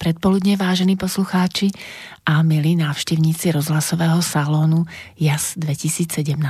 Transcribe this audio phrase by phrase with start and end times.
[0.00, 1.68] Predpoludne, vážení poslucháči
[2.24, 4.88] a milí návštevníci rozhlasového salónu
[5.20, 6.40] JAS 2017.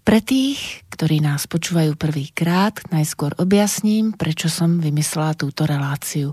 [0.00, 6.32] Pre tých, ktorí nás počúvajú prvýkrát, najskôr objasním, prečo som vymyslela túto reláciu.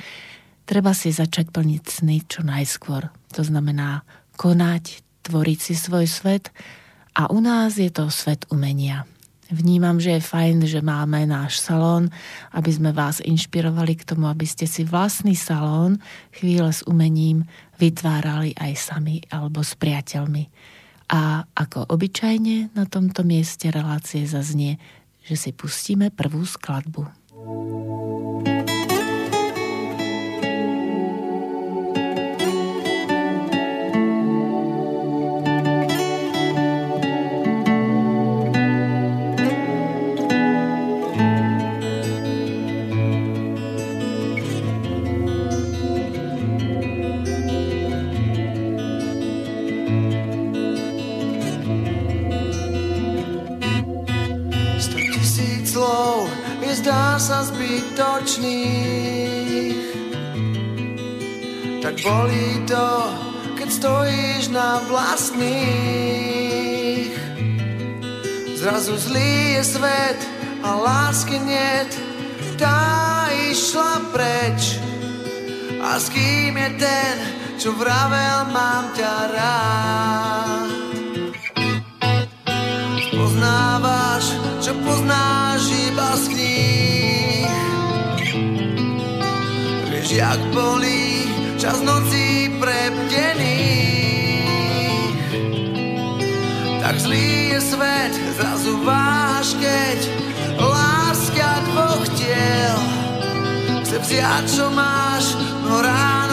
[0.71, 3.11] treba si začať plniť sny čo najskôr.
[3.35, 4.07] To znamená
[4.39, 6.47] konať, tvoriť si svoj svet
[7.11, 9.03] a u nás je to svet umenia.
[9.51, 12.07] Vnímam, že je fajn, že máme náš salón,
[12.55, 15.99] aby sme vás inšpirovali k tomu, aby ste si vlastný salón
[16.31, 17.43] chvíle s umením
[17.75, 20.47] vytvárali aj sami alebo s priateľmi.
[21.11, 24.79] A ako obyčajne na tomto mieste relácie zaznie,
[25.27, 27.11] že si pustíme prvú skladbu.
[57.21, 58.33] Sa zbytočných.
[61.85, 62.89] Tak bolí to,
[63.55, 65.53] keď stojíš na vlastných.
[68.57, 70.19] Zrazu zlý je svet
[70.65, 71.93] a lásky niet,
[72.57, 74.77] tá išla preč.
[75.81, 77.15] A s kým je ten,
[77.57, 80.69] čo vravel, mám ťa rád.
[83.13, 84.25] Poznávaš,
[84.61, 85.50] čo poznáš
[85.91, 87.51] iba z kníh
[90.11, 91.23] jak bolí
[91.55, 94.03] čas nocí prebdených.
[96.83, 99.99] Tak zlý je svet, zrazu váš, keď
[100.59, 102.75] láska dvoch tiel
[103.87, 106.31] chce vziať, čo máš, no ráno.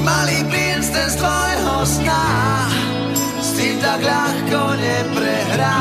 [0.00, 2.24] Malý princ ten z tvojho sna,
[3.80, 5.80] tak ľahko neprehrá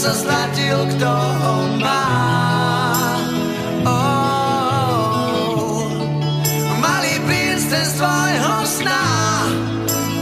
[0.00, 2.08] sa stratil, kto ho má.
[3.84, 5.92] Oh,
[6.80, 9.04] malý princ ten z tvojho sna,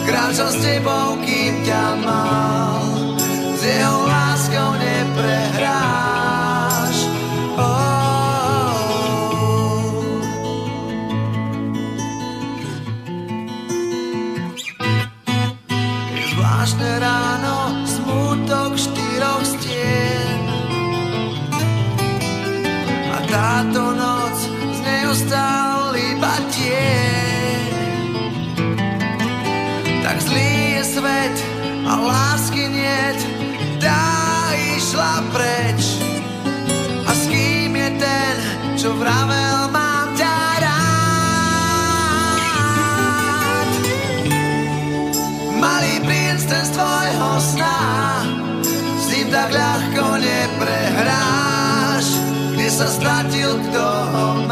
[0.02, 2.97] kráčal s tebou, kým ťa mal.
[25.28, 27.69] ostal iba tieň.
[30.00, 31.36] Tak zlý je svet
[31.84, 33.20] a lásky niet,
[33.76, 36.00] tá išla preč.
[37.04, 38.36] A s kým je ten,
[38.80, 40.88] čo vravel mám ťa rád?
[45.60, 47.76] Malý princ ten z tvojho sna,
[48.96, 52.16] s ním tak ľahko neprehráš,
[52.56, 54.47] kde sa stratil kto ho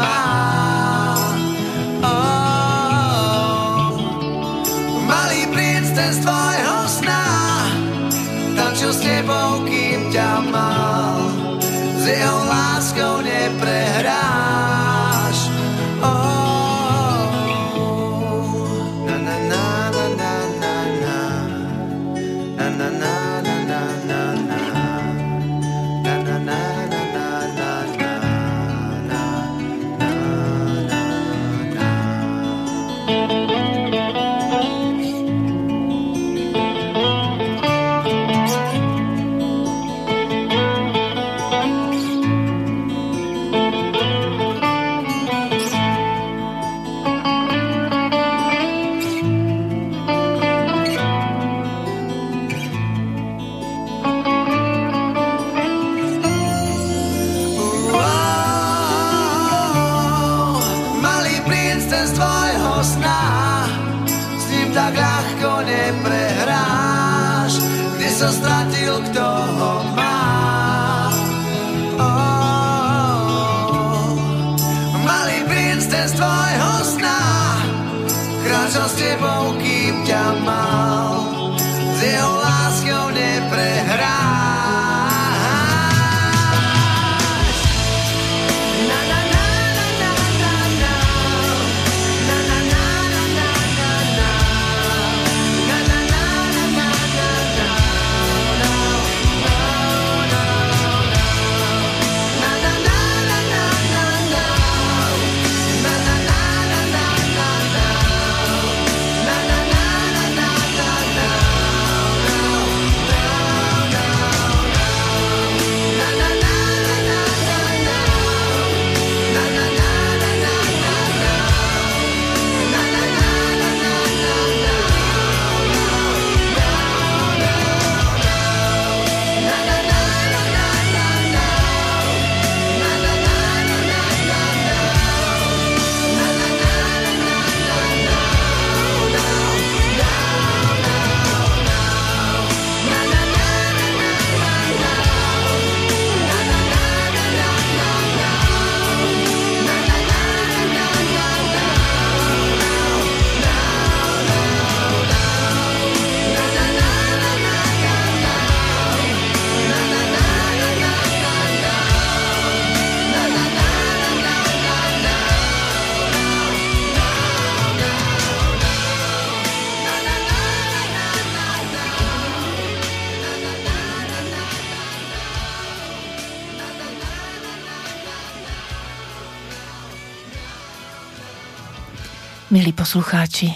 [182.97, 183.53] poslucháči,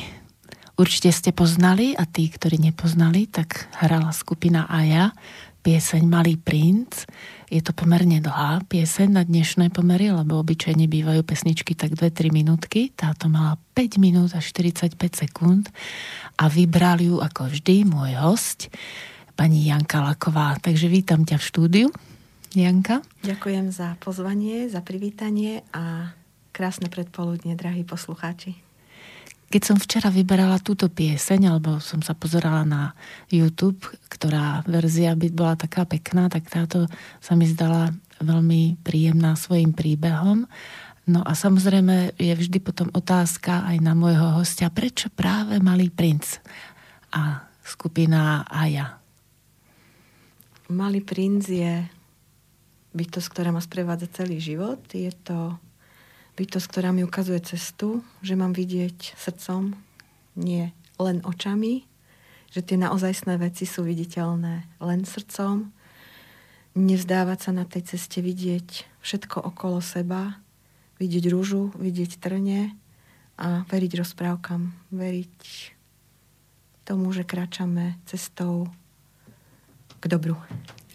[0.77, 5.17] určite ste poznali a tí, ktorí nepoznali, tak hrala skupina Aja
[5.65, 7.09] pieseň Malý princ.
[7.49, 12.93] Je to pomerne dlhá pieseň na dnešné pomery, lebo obyčajne bývajú pesničky tak 2-3 minútky.
[12.93, 15.73] Táto mala 5 minút a 45 sekúnd
[16.37, 18.69] a vybral ju ako vždy môj host,
[19.33, 20.61] pani Janka Laková.
[20.61, 21.87] Takže vítam ťa v štúdiu.
[22.53, 23.01] Janka.
[23.25, 26.13] Ďakujem za pozvanie, za privítanie a
[26.53, 28.69] krásne predpoludne, drahí poslucháči.
[29.51, 32.95] Keď som včera vyberala túto pieseň, alebo som sa pozerala na
[33.27, 36.87] YouTube, ktorá verzia by bola taká pekná, tak táto
[37.19, 37.91] sa mi zdala
[38.23, 40.47] veľmi príjemná svojim príbehom.
[41.03, 46.39] No a samozrejme je vždy potom otázka aj na môjho hostia, prečo práve Malý princ
[47.11, 49.03] a skupina Aja?
[50.71, 51.83] Malý princ je
[52.95, 54.79] bytosť, ktorá ma sprevádza celý život.
[54.95, 55.59] Je to
[56.35, 59.75] bytosť, ktorá mi ukazuje cestu, že mám vidieť srdcom,
[60.39, 60.71] nie
[61.01, 61.83] len očami,
[62.51, 65.71] že tie naozajstné veci sú viditeľné len srdcom,
[66.75, 70.39] nevzdávať sa na tej ceste, vidieť všetko okolo seba,
[70.99, 72.75] vidieť rúžu, vidieť trne
[73.35, 75.39] a veriť rozprávkam, veriť
[76.87, 78.71] tomu, že kráčame cestou
[79.99, 80.37] k dobru.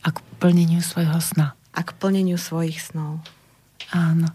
[0.07, 1.59] A k plneniu svojho sna.
[1.76, 3.21] A k plneniu svojich snov.
[3.93, 4.33] Áno.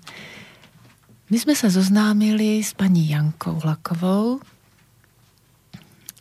[1.32, 4.44] My sme sa zoznámili s pani Jankou Lakovou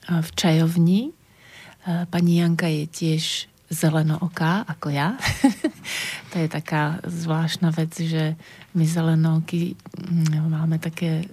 [0.06, 1.10] v čajovni.
[1.82, 5.18] Pani Janka je tiež zelenooká ako ja.
[6.30, 8.38] to je taká zvláštna vec, že
[8.78, 11.26] my zelenooky mm, máme také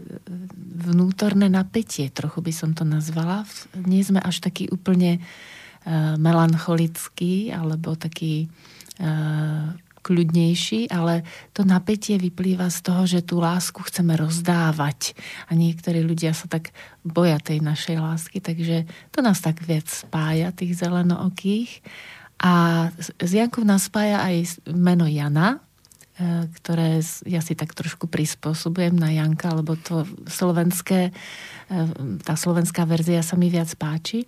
[0.81, 3.45] vnútorné napätie, trochu by som to nazvala.
[3.77, 5.21] Nie sme až taký úplne
[6.17, 8.49] melancholický alebo taký
[10.07, 15.19] kľudnejší, ale to napätie vyplýva z toho, že tú lásku chceme rozdávať.
[15.51, 16.71] A niektorí ľudia sa tak
[17.03, 21.83] boja tej našej lásky, takže to nás tak viac spája, tých zelenookých.
[22.39, 22.87] A
[23.19, 25.57] z Jankov nás spája aj meno Jana,
[26.15, 31.11] e, ktoré ja si tak trošku prispôsobujem na Janka, lebo to slovenské, e,
[32.21, 34.23] tá slovenská verzia sa mi viac páči.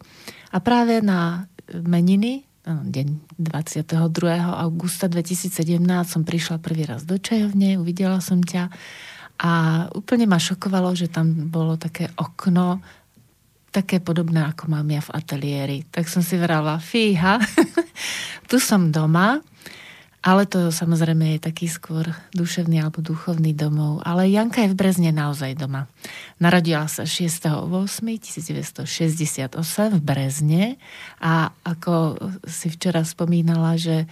[0.49, 3.97] A práve na meniny deň 22.
[4.37, 8.69] augusta 2017 som prišla prvý raz do čajovne, uvidela som ťa
[9.39, 9.51] a
[9.95, 12.83] úplne ma šokovalo, že tam bolo také okno,
[13.71, 15.77] také podobné, ako mám ja v ateliéri.
[15.87, 17.39] Tak som si vrala, fíha,
[18.51, 19.39] tu som doma
[20.19, 24.03] ale to samozrejme je taký skôr duševný alebo duchovný domov.
[24.03, 25.87] Ale Janka je v Brezne naozaj doma.
[26.43, 29.55] Narodila sa 6.8.1968
[29.95, 30.75] v Brezne
[31.23, 34.11] a ako si včera spomínala, že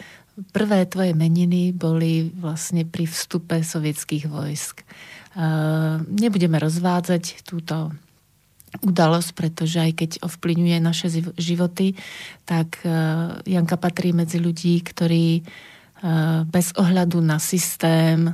[0.55, 4.87] prvé tvoje meniny boli vlastne pri vstupe sovietských vojsk.
[6.07, 7.91] Nebudeme rozvádzať túto
[8.83, 11.09] udalosť, pretože aj keď ovplyvňuje naše
[11.39, 11.97] životy,
[12.45, 12.85] tak
[13.43, 15.41] Janka patrí medzi ľudí, ktorí
[16.45, 18.33] bez ohľadu na systém eh,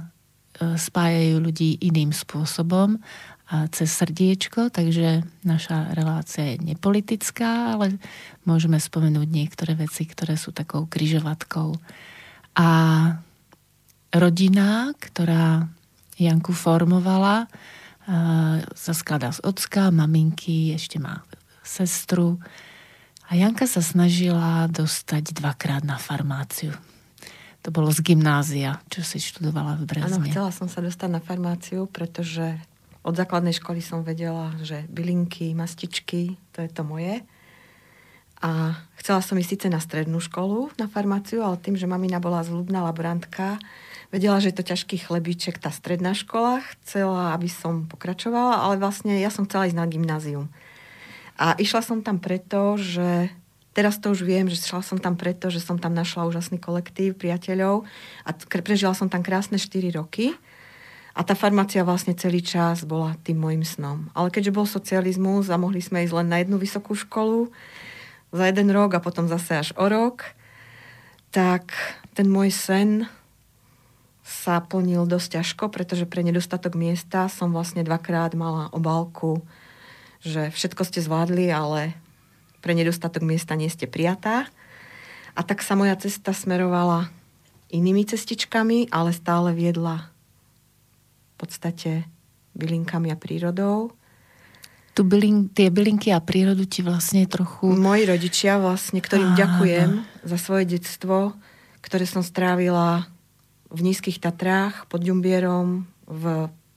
[0.60, 3.00] spájajú ľudí iným spôsobom
[3.48, 8.00] a cez srdiečko, takže naša relácia je nepolitická, ale
[8.48, 11.76] môžeme spomenúť niektoré veci, ktoré sú takou kryžovatkou.
[12.58, 12.70] A
[14.16, 15.68] rodina, ktorá
[16.20, 21.24] Janku formovala, eh, sa skladá z ocka, maminky, ešte má
[21.64, 22.44] sestru.
[23.32, 26.76] A Janka sa snažila dostať dvakrát na farmáciu.
[27.64, 30.20] To bolo z gymnázia, čo si študovala v Brezne.
[30.20, 32.60] Áno, chcela som sa dostať na farmáciu, pretože
[33.04, 37.24] od základnej školy som vedela, že bylinky, mastičky, to je to moje.
[38.44, 42.44] A chcela som ísť síce na strednú školu, na farmáciu, ale tým, že mamina bola
[42.44, 43.56] zľubná laborantka,
[44.12, 49.16] vedela, že je to ťažký chlebíček, tá stredná škola, chcela, aby som pokračovala, ale vlastne
[49.16, 50.52] ja som chcela ísť na gymnázium.
[51.40, 53.32] A išla som tam preto, že
[53.74, 57.18] Teraz to už viem, že šla som tam preto, že som tam našla úžasný kolektív
[57.18, 57.90] priateľov
[58.22, 58.30] a
[58.62, 60.38] prežila som tam krásne 4 roky.
[61.14, 64.10] A tá farmácia vlastne celý čas bola tým môjim snom.
[64.18, 67.54] Ale keďže bol socializmus a mohli sme ísť len na jednu vysokú školu
[68.34, 70.26] za jeden rok a potom zase až o rok,
[71.30, 71.74] tak
[72.18, 73.06] ten môj sen
[74.26, 79.46] sa plnil dosť ťažko, pretože pre nedostatok miesta som vlastne dvakrát mala obálku,
[80.26, 81.94] že všetko ste zvládli, ale
[82.64, 84.48] pre nedostatok miesta nie ste prijatá.
[85.36, 87.12] A tak sa moja cesta smerovala
[87.68, 90.08] inými cestičkami, ale stále viedla
[91.36, 92.08] v podstate
[92.56, 93.92] bylinkami a prírodou.
[94.94, 97.74] Tu bylin, tie bylinky a prírodu ti vlastne trochu...
[97.74, 99.40] Moji rodičia vlastne, ktorým Áno.
[99.42, 99.90] ďakujem
[100.22, 101.34] za svoje detstvo,
[101.82, 103.10] ktoré som strávila
[103.74, 106.24] v nízkych Tatrách, pod Ďumbierom, v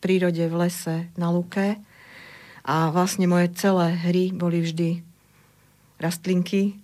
[0.00, 1.76] prírode, v lese, na luke.
[2.64, 5.06] A vlastne moje celé hry boli vždy
[6.00, 6.76] rastlinky,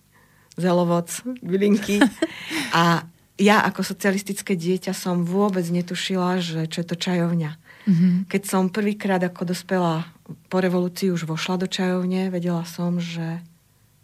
[0.56, 1.08] zelovoc,
[1.40, 2.00] bylinky.
[2.76, 3.04] A
[3.40, 7.50] ja ako socialistické dieťa som vôbec netušila, že čo je to čajovňa.
[7.82, 8.12] Mm-hmm.
[8.30, 10.06] Keď som prvýkrát ako dospela
[10.46, 13.42] po revolúcii už vošla do čajovne, vedela som, že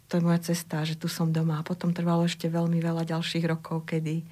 [0.09, 1.61] to je moja cesta, že tu som doma.
[1.61, 4.25] A potom trvalo ešte veľmi veľa ďalších rokov, kedy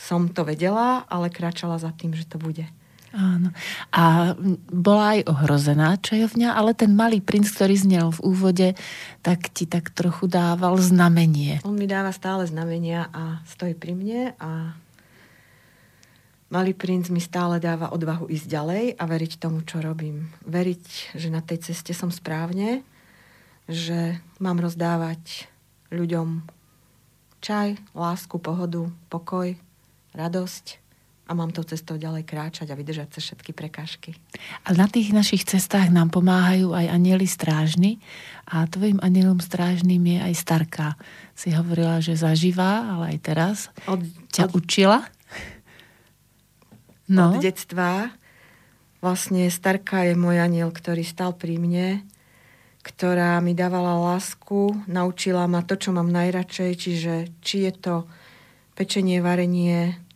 [0.00, 2.64] som to vedela, ale kráčala za tým, že to bude.
[3.10, 3.50] Áno.
[3.90, 4.38] A
[4.70, 8.68] bola aj ohrozená čajovňa, ale ten malý princ, ktorý znel v úvode,
[9.26, 11.58] tak ti tak trochu dával znamenie.
[11.66, 14.78] On mi dáva stále znamenia a stojí pri mne a
[16.54, 20.30] malý princ mi stále dáva odvahu ísť ďalej a veriť tomu, čo robím.
[20.46, 22.86] Veriť, že na tej ceste som správne,
[23.66, 25.50] že mám rozdávať
[25.90, 26.46] ľuďom
[27.42, 29.58] čaj, lásku, pohodu, pokoj,
[30.14, 30.78] radosť
[31.30, 34.18] a mám tou cestou ďalej kráčať a vydržať sa všetky prekážky.
[34.66, 38.02] A na tých našich cestách nám pomáhajú aj anieli strážni
[38.50, 40.98] a tvojim anielom strážnym je aj Starka.
[41.38, 43.56] Si hovorila, že zažíva, ale aj teraz
[43.86, 44.02] od,
[44.34, 44.98] ťa od, učila.
[47.06, 47.38] No.
[47.38, 48.10] Od detstva.
[48.98, 52.02] Vlastne Starka je môj aniel, ktorý stal pri mne,
[52.82, 57.94] ktorá mi dávala lásku, naučila ma to, čo mám najradšej, čiže či je to
[58.74, 60.09] pečenie, varenie,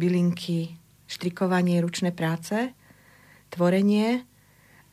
[0.00, 2.72] bylinky, štrikovanie, ručné práce,
[3.52, 4.24] tvorenie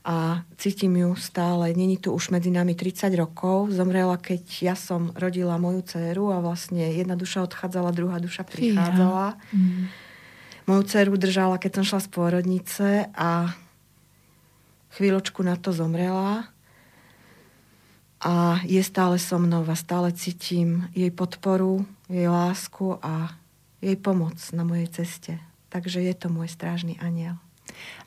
[0.07, 1.71] a cítim ju stále.
[1.75, 3.75] Není tu už medzi nami 30 rokov.
[3.75, 9.35] Zomrela, keď ja som rodila moju dceru a vlastne jedna duša odchádzala, druhá duša prichádzala.
[9.35, 9.39] Ja.
[9.51, 9.87] Mm.
[10.67, 13.51] Moju dceru držala, keď som šla z pôrodnice a
[14.95, 16.47] chvíľočku na to zomrela.
[18.23, 23.35] A je stále so mnou a stále cítim jej podporu, jej lásku a
[23.81, 25.38] jej pomoc na mojej ceste.
[25.69, 27.38] Takže je to môj strážny aniel.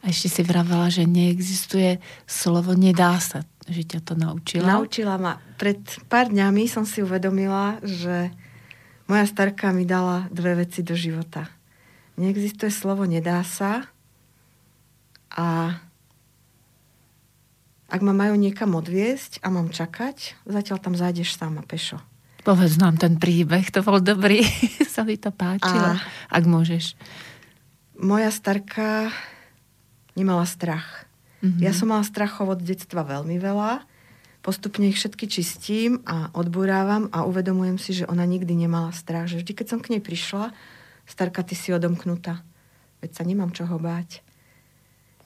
[0.01, 4.65] A ešte si vravala, že neexistuje slovo nedá sa, že ťa to naučila.
[4.65, 5.39] Naučila ma.
[5.61, 8.33] Pred pár dňami som si uvedomila, že
[9.07, 11.53] moja starka mi dala dve veci do života.
[12.17, 13.87] Neexistuje slovo nedá sa
[15.31, 15.79] a
[17.91, 21.99] ak ma majú niekam odviesť a mám čakať, zatiaľ tam zájdeš sama pešo.
[22.41, 24.41] Povedz nám ten príbeh, to bol dobrý,
[24.95, 26.01] sa mi to páčilo, a
[26.33, 26.97] ak môžeš.
[28.01, 29.13] Moja starka
[30.17, 31.05] nemala strach.
[31.45, 31.61] Mm-hmm.
[31.61, 33.85] Ja som mala strachov od detstva veľmi veľa.
[34.41, 39.29] Postupne ich všetky čistím a odburávam a uvedomujem si, že ona nikdy nemala strach.
[39.29, 40.57] Že vždy, keď som k nej prišla,
[41.05, 42.41] starka, ty si odomknutá.
[43.05, 44.25] Veď sa nemám čoho báť.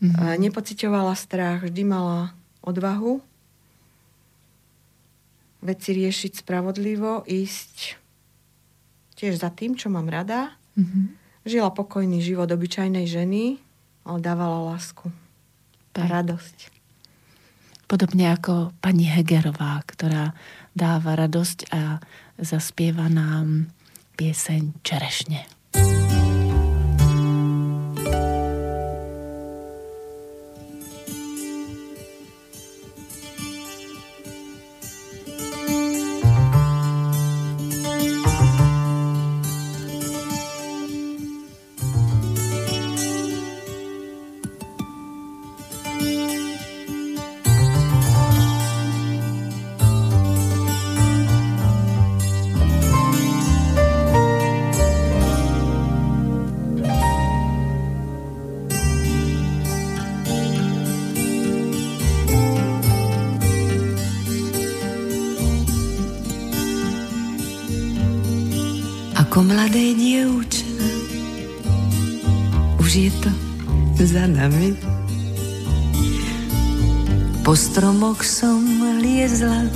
[0.02, 0.34] Mm-hmm.
[0.42, 3.22] Nepocitovala strach, vždy mala odvahu
[5.64, 7.96] veci riešiť spravodlivo, ísť
[9.16, 10.52] tiež za tým, čo mám rada.
[10.76, 11.04] Mm-hmm.
[11.48, 13.58] Žila pokojný život obyčajnej ženy,
[14.04, 15.08] ale dávala lásku
[15.96, 16.72] a radosť.
[17.88, 20.36] Podobne ako pani Hegerová, ktorá
[20.74, 22.02] dáva radosť a
[22.40, 23.70] zaspieva nám
[24.18, 25.53] pieseň Čerešne.
[78.24, 78.64] Stromoch som
[79.04, 79.68] liezla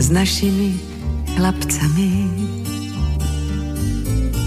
[0.00, 0.80] s našimi
[1.36, 2.12] chlapcami.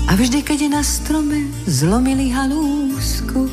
[0.09, 3.45] A vždy, keď na strome zlomili halúsku,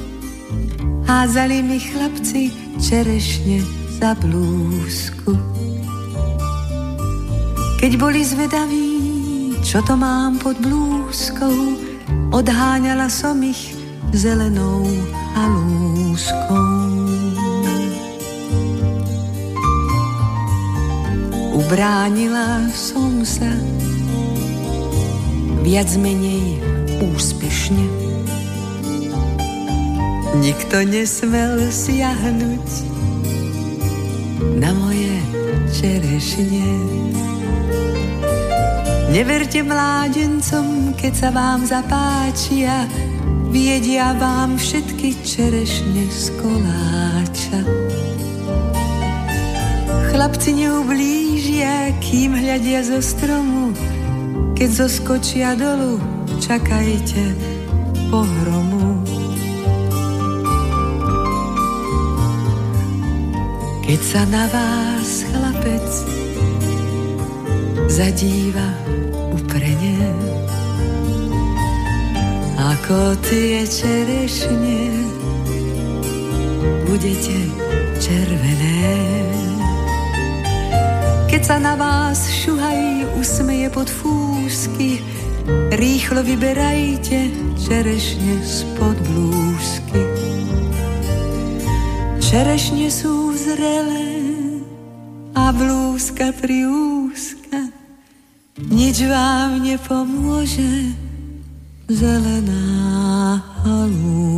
[1.05, 3.61] házali mi chlapci čerešne
[4.01, 5.37] za blúzku.
[7.85, 8.89] Keď boli zvedaví,
[9.61, 11.77] čo to mám pod blúzkou,
[12.33, 13.77] odháňala som ich
[14.17, 14.89] zelenou
[15.37, 17.04] halúskou.
[21.75, 23.51] Ubránila som sa
[25.67, 26.63] viac menej
[27.03, 27.83] úspešne.
[30.39, 32.67] Nikto nesmel siahnuť
[34.55, 35.19] na moje
[35.75, 36.63] čerešne.
[39.11, 42.87] Neverte mládencom, keď sa vám zapáčia,
[43.51, 47.59] viedia vám všetky čerešne z koláča.
[50.15, 53.75] Chlapci neublížia, kým hľadia zo stromu,
[54.55, 55.99] keď zoskočia dolu,
[56.39, 57.35] čakajte
[58.15, 59.03] pohromu.
[63.83, 65.89] Keď sa na vás chlapec
[67.91, 68.71] zadíva,
[69.35, 69.99] uprene
[72.55, 74.95] ako tie čerešne
[76.87, 77.51] budete
[77.99, 79.54] červené.
[81.35, 85.03] Keď sa na vás šuhaj usmeje pod fúsky,
[85.75, 87.27] rýchlo vyberajte
[87.59, 89.99] čerešne spod blúzky.
[92.23, 94.15] Čerešne sú zrelé
[95.35, 97.75] a blúzka priúzka
[98.71, 100.95] nič vám nepomôže,
[101.91, 102.63] zelená
[103.67, 104.34] halúška.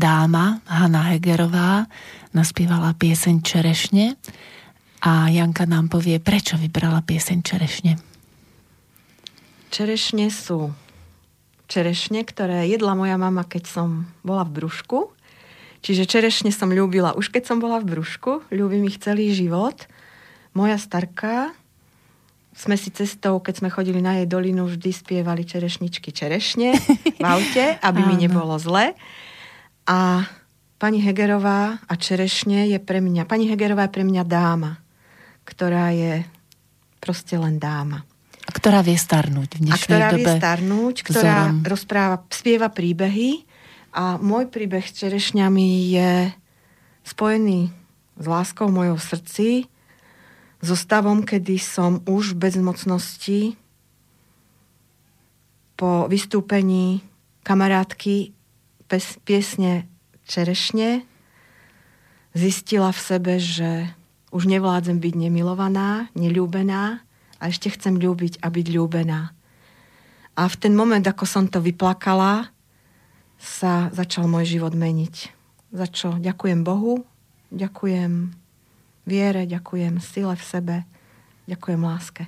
[0.00, 1.84] Dáma Hanna Hegerová
[2.32, 4.16] naspievala pieseň Čerešne
[5.04, 7.92] a Janka nám povie, prečo vybrala pieseň Čerešne.
[9.68, 10.72] Čerešne sú
[11.68, 13.88] čerešne, ktoré jedla moja mama, keď som
[14.24, 15.12] bola v brúšku.
[15.84, 19.84] Čiže čerešne som ľúbila už keď som bola v brúšku, ľúbim ich celý život.
[20.56, 21.52] Moja starka,
[22.56, 26.74] sme si cestou, keď sme chodili na jej dolinu, vždy spievali čerešničky čerešne
[27.20, 28.96] v aute, aby mi nebolo zle.
[29.90, 30.22] A
[30.78, 34.78] pani Hegerová a čerešne je pre mňa, pani Hegerová je pre mňa dáma,
[35.42, 36.22] ktorá je
[37.02, 38.06] proste len dáma.
[38.46, 40.18] A ktorá vie starnúť v dnešnej a ktorá dobe.
[40.22, 41.66] vie starnúť, ktorá vzorom.
[41.66, 43.42] rozpráva, spieva príbehy
[43.90, 45.66] A môj príbeh s čerešňami
[45.98, 46.30] je
[47.02, 47.74] spojený
[48.14, 49.66] s láskou v mojom srdci,
[50.62, 53.56] so stavom, kedy som už bez mocnosti
[55.74, 57.00] po vystúpení
[57.42, 58.36] kamarátky
[59.22, 59.86] piesne
[60.26, 61.06] Čerešne
[62.34, 63.90] zistila v sebe, že
[64.30, 67.02] už nevládzem byť nemilovaná, neľúbená
[67.38, 69.34] a ešte chcem ľúbiť a byť ľúbená.
[70.38, 72.54] A v ten moment, ako som to vyplakala,
[73.40, 75.14] sa začal môj život meniť.
[75.74, 77.02] Za čo ďakujem Bohu,
[77.50, 78.30] ďakujem
[79.08, 80.76] viere, ďakujem sile v sebe,
[81.50, 82.24] ďakujem láske.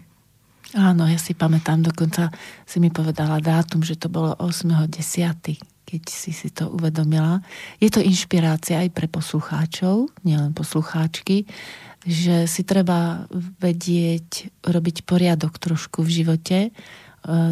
[0.72, 2.33] Áno, ja si pamätám, dokonca
[2.64, 7.44] si mi povedala dátum, že to bolo 8.10., keď si si to uvedomila.
[7.76, 11.44] Je to inšpirácia aj pre poslucháčov, nielen poslucháčky,
[12.09, 13.28] že si treba
[13.61, 16.70] vedieť robiť poriadok trošku v živote, e,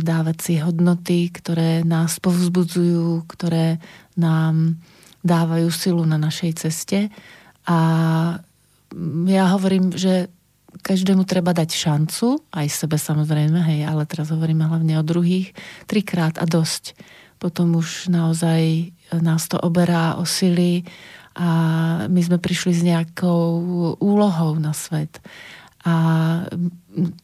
[0.01, 3.77] dávať si hodnoty, ktoré nás povzbudzujú, ktoré
[4.17, 4.81] nám
[5.21, 7.13] dávajú silu na našej ceste.
[7.69, 7.79] A
[9.29, 10.33] ja hovorím, že
[10.81, 15.53] každému treba dať šancu, aj sebe samozrejme, hej, ale teraz hovoríme hlavne o druhých,
[15.85, 16.97] trikrát a dosť.
[17.41, 20.85] Potom už naozaj nás to oberá o sily
[21.35, 21.49] a
[22.07, 25.19] my sme prišli s nejakou úlohou na svet.
[25.81, 25.95] A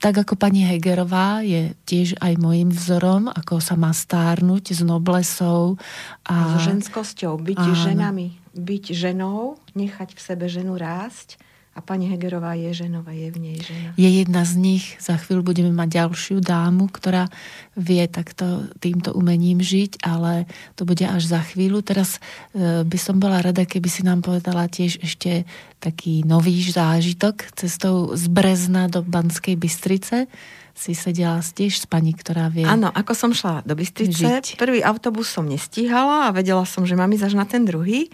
[0.00, 5.76] tak ako pani Hegerová je tiež aj môjim vzorom, ako sa má stárnuť s noblesou.
[6.24, 6.56] A...
[6.56, 7.76] S ženskosťou, byť Áno.
[7.76, 11.36] ženami, byť ženou, nechať v sebe ženu rásť
[11.76, 13.92] a pani Hegerová je ženová, je v nej žena.
[14.00, 14.96] Je jedna z nich.
[14.96, 17.28] Za chvíľu budeme mať ďalšiu dámu, ktorá
[17.76, 21.84] vie takto týmto umením žiť, ale to bude až za chvíľu.
[21.84, 22.16] Teraz
[22.56, 25.44] e, by som bola rada, keby si nám povedala tiež ešte
[25.76, 30.32] taký nový zážitok cestou z Brezna do Banskej Bystrice
[30.76, 34.60] si sedela tiež s pani, ktorá vie Áno, ako som šla do Bystrice, žiť.
[34.60, 38.08] prvý autobus som nestíhala a vedela som, že mám ísť až na ten druhý.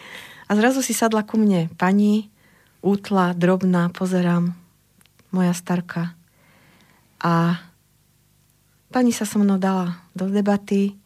[0.51, 2.32] A zrazu si sadla ku mne pani,
[2.83, 4.53] útla, drobná, pozerám,
[5.31, 6.13] moja starka.
[7.23, 7.63] A
[8.91, 10.99] pani sa so mnou dala do debaty,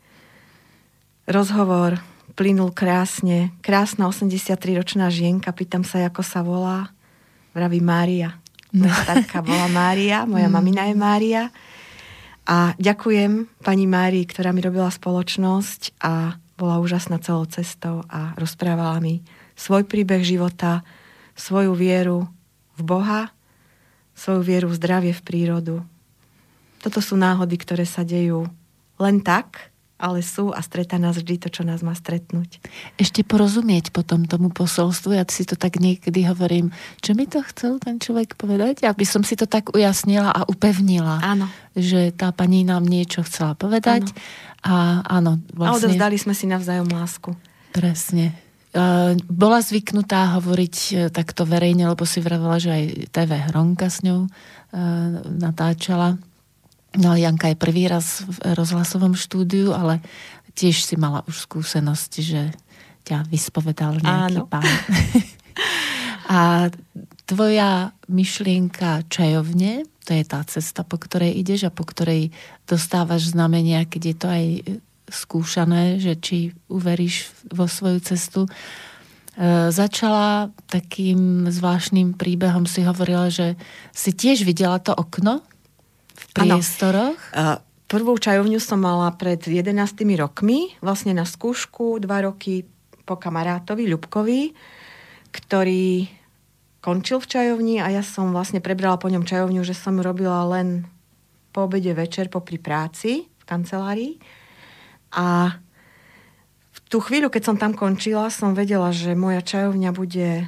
[1.28, 2.00] rozhovor
[2.36, 6.92] plynul krásne, krásna 83-ročná žienka, pýtam sa, ako sa volá,
[7.56, 8.36] vraví Mária.
[8.76, 10.52] Moja starka bola Mária, moja mm.
[10.52, 11.42] mamina je Mária.
[12.46, 19.00] A ďakujem pani Márii, ktorá mi robila spoločnosť a bola úžasná celou cestou a rozprávala
[19.00, 19.24] mi
[19.56, 20.84] svoj príbeh života,
[21.36, 22.26] svoju vieru
[22.74, 23.30] v Boha,
[24.16, 25.76] svoju vieru v zdravie, v prírodu.
[26.80, 28.48] Toto sú náhody, ktoré sa dejú
[28.96, 32.60] len tak, ale sú a stretá nás vždy to, čo nás má stretnúť.
[33.00, 36.68] Ešte porozumieť potom tomu posolstvu, ja si to tak niekedy hovorím,
[37.00, 41.24] čo mi to chcel ten človek povedať, aby som si to tak ujasnila a upevnila.
[41.24, 41.48] Áno.
[41.72, 44.12] Že tá pani nám niečo chcela povedať.
[44.12, 44.20] Áno.
[44.66, 44.74] A
[45.20, 45.72] áno, vlastne...
[45.72, 47.32] A odovzdali sme si navzájom lásku.
[47.72, 48.45] Presne
[49.26, 54.26] bola zvyknutá hovoriť e, takto verejne, lebo si vravela, že aj TV Hronka s ňou
[54.26, 54.30] e,
[55.26, 56.20] natáčala.
[56.96, 60.00] No Janka je prvý raz v rozhlasovom štúdiu, ale
[60.56, 62.52] tiež si mala už skúsenosť, že
[63.04, 64.48] ťa vyspovedal nejaký Áno.
[64.48, 64.64] pán.
[66.26, 66.68] A
[67.22, 72.34] tvoja myšlienka čajovne, to je tá cesta, po ktorej ideš a po ktorej
[72.66, 74.44] dostávaš znamenia, keď je to aj
[75.06, 78.40] skúšané, že či uveríš vo svoju cestu.
[78.46, 78.50] E,
[79.70, 83.54] začala takým zvláštnym príbehom, si hovorila, že
[83.94, 85.42] si tiež videla to okno
[86.16, 87.18] v priestoroch.
[87.32, 87.62] Ano.
[87.86, 89.70] Prvú čajovňu som mala pred 11
[90.18, 92.66] rokmi, vlastne na skúšku, dva roky
[93.06, 94.50] po kamarátovi Ľubkovi,
[95.30, 96.10] ktorý
[96.82, 100.90] končil v čajovni a ja som vlastne prebrala po ňom čajovňu, že som robila len
[101.54, 104.12] po obede večer popri práci v kancelárii.
[105.16, 105.56] A
[106.76, 110.44] v tú chvíľu, keď som tam končila, som vedela, že moja čajovňa bude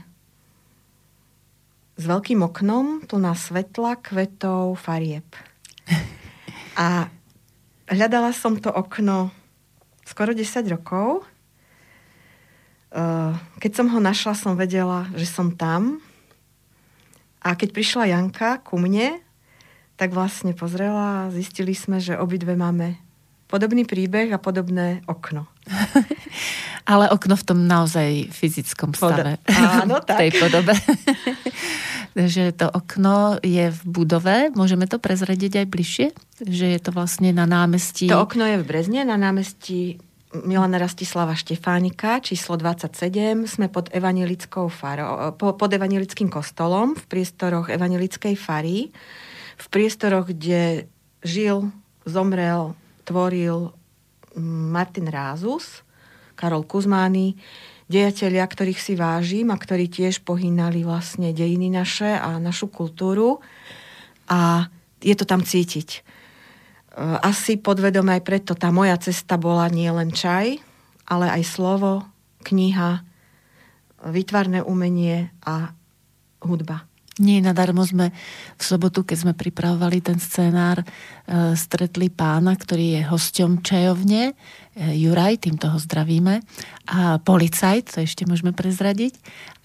[1.99, 5.27] s veľkým oknom, plná svetla, kvetov, farieb.
[6.79, 7.11] A
[7.91, 9.33] hľadala som to okno
[10.07, 11.27] skoro 10 rokov.
[13.59, 15.99] Keď som ho našla, som vedela, že som tam.
[17.43, 19.19] A keď prišla Janka ku mne,
[19.99, 23.08] tak vlastne pozrela a zistili sme, že obidve máme
[23.49, 25.49] podobný príbeh a podobné okno.
[26.93, 29.41] Ale okno v tom naozaj fyzickom stave.
[29.49, 30.17] Áno, tak.
[30.17, 30.75] v tej podobe.
[32.29, 36.07] že to okno je v budove, môžeme to prezradiť aj bližšie?
[36.45, 38.09] Že je to vlastne na námestí...
[38.13, 43.49] To okno je v Brezne, na námestí Milana Rastislava Štefánika, číslo 27.
[43.49, 48.93] Sme pod, evanelickou faro, pod evanelickým kostolom v priestoroch evanelickej fary.
[49.57, 50.85] V priestoroch, kde
[51.25, 51.73] žil,
[52.05, 52.77] zomrel
[53.09, 53.73] tvoril
[54.69, 55.81] Martin Rázus,
[56.37, 57.35] Karol Kuzmány,
[57.89, 63.41] dejatelia, ktorých si vážim a ktorí tiež pohynali vlastne dejiny naše a našu kultúru.
[64.29, 64.69] A
[65.01, 65.89] je to tam cítiť.
[65.97, 66.01] E,
[67.25, 70.61] asi podvedome aj preto tá moja cesta bola nie len čaj,
[71.09, 72.05] ale aj slovo,
[72.45, 73.03] kniha,
[74.05, 75.73] vytvarné umenie a
[76.45, 76.88] hudba.
[77.19, 78.15] Nie nadarmo sme
[78.55, 80.87] v sobotu, keď sme pripravovali ten scénár, e,
[81.59, 84.35] stretli pána, ktorý je hosťom čajovne, e,
[85.03, 86.41] Juraj, týmto ho zdravíme,
[86.89, 89.13] a policajt, to ešte môžeme prezradiť,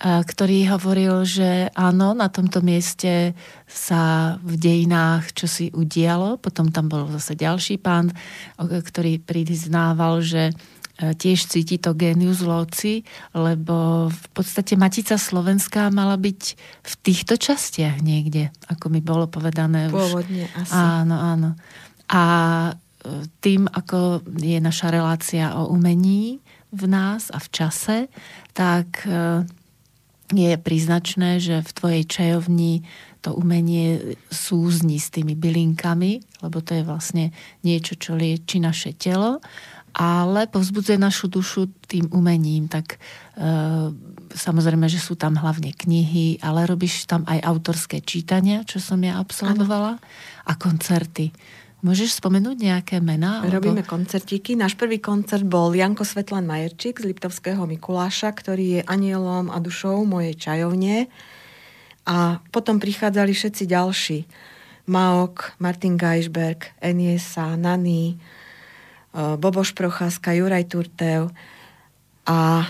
[0.03, 3.31] ktorý hovoril, že áno, na tomto mieste
[3.63, 8.11] sa v dejinách čo si udialo, potom tam bol zase ďalší pán,
[8.59, 13.01] ktorý priznával, že E, tiež cíti to genius loci,
[13.33, 16.41] lebo v podstate Matica Slovenská mala byť
[16.85, 19.89] v týchto častiach niekde, ako mi bolo povedané.
[19.89, 20.57] Pôvodne už.
[20.61, 20.77] asi.
[20.77, 21.49] Áno, áno.
[22.13, 22.23] A
[22.69, 22.73] e,
[23.41, 26.37] tým, ako je naša relácia o umení
[26.69, 27.97] v nás a v čase,
[28.53, 29.49] tak e,
[30.29, 32.85] je príznačné, že v tvojej čajovni
[33.23, 37.25] to umenie súzni s tými bylinkami, lebo to je vlastne
[37.65, 39.39] niečo, čo lieči naše telo
[39.93, 43.47] ale povzbudzuje našu dušu tým umením, tak e,
[44.33, 49.21] samozrejme, že sú tam hlavne knihy, ale robíš tam aj autorské čítania, čo som ja
[49.21, 50.03] absolvovala, ano.
[50.49, 51.29] a koncerty.
[51.83, 53.43] Môžeš spomenúť nejaké mená?
[53.43, 53.93] Robíme alebo...
[53.99, 54.55] koncertíky.
[54.55, 60.07] Náš prvý koncert bol Janko Svetlan Majerčík z Liptovského Mikuláša, ktorý je anielom a dušou
[60.07, 61.11] mojej čajovne.
[62.07, 64.19] A potom prichádzali všetci ďalší.
[64.87, 68.15] Maok, Martin Geisberg, Eniesa, Nani,
[69.13, 71.29] Boboš Procházka, Juraj Turtev
[72.25, 72.65] a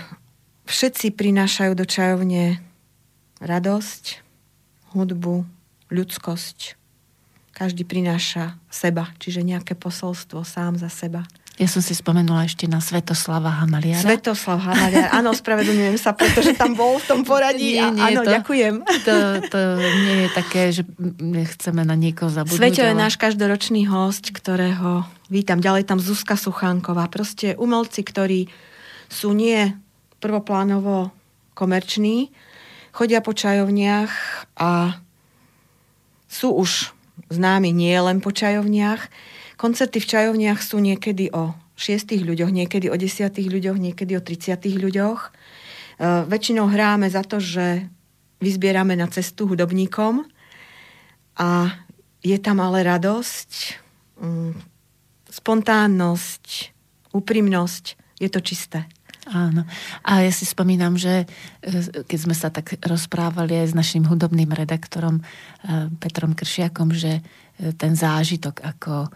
[0.68, 2.60] všetci prinášajú do čajovne
[3.40, 4.20] radosť,
[4.92, 5.48] hudbu,
[5.88, 6.76] ľudskosť.
[7.54, 11.24] Každý prináša seba, čiže nejaké posolstvo sám za seba.
[11.54, 14.02] Ja som si spomenula ešte na Svetoslava Hamaliara.
[14.02, 17.78] Svetoslav Hamaliara, áno, spravedlňujem sa, pretože tam bol v tom poradí.
[17.78, 18.74] Nie, nie, áno, to, ďakujem.
[18.82, 19.14] To,
[19.54, 20.82] to nie je také, že
[21.54, 22.58] chceme na niekoho zabudnúť.
[22.58, 22.98] Sveto je ale...
[23.06, 25.58] náš každoročný host, ktorého vítam.
[25.58, 27.10] Ďalej tam Zuzka Suchánková.
[27.10, 28.46] Proste umelci, ktorí
[29.10, 29.74] sú nie
[30.22, 31.10] prvoplánovo
[31.58, 32.30] komerční,
[32.94, 34.14] chodia po čajovniach
[34.54, 35.02] a
[36.30, 36.94] sú už
[37.34, 39.10] známi nie len po čajovniach,
[39.54, 44.60] Koncerty v čajovniach sú niekedy o šiestých ľuďoch, niekedy o desiatých ľuďoch, niekedy o 30
[44.60, 45.20] ľuďoch.
[45.24, 45.30] E,
[46.26, 47.86] väčšinou hráme za to, že
[48.42, 50.26] vyzbierame na cestu hudobníkom
[51.38, 51.70] a
[52.20, 53.50] je tam ale radosť,
[54.20, 54.73] mm,
[55.34, 56.46] spontánnosť,
[57.10, 57.84] úprimnosť,
[58.22, 58.86] je to čisté.
[59.24, 59.64] Áno.
[60.04, 61.24] A ja si spomínam, že
[61.64, 65.22] e, keď sme sa tak rozprávali aj s našim hudobným redaktorom e,
[65.96, 69.06] Petrom Kršiakom, že ten zážitok, ako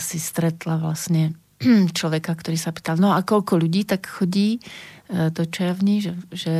[0.00, 1.38] si stretla vlastne
[1.98, 4.58] človeka, ktorý sa pýtal, no a koľko ľudí tak chodí
[5.06, 6.54] do čajovní, že, že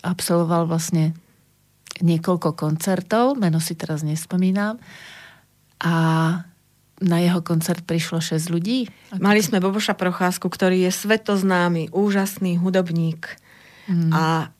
[0.00, 1.12] absolvoval vlastne
[2.00, 4.80] niekoľko koncertov, meno si teraz nespomínam,
[5.80, 5.94] a
[7.00, 8.86] na jeho koncert prišlo 6 ľudí.
[9.16, 13.40] Mali sme Boboša Procházku, ktorý je svetoznámy, úžasný hudobník.
[13.88, 14.12] Mm.
[14.12, 14.52] A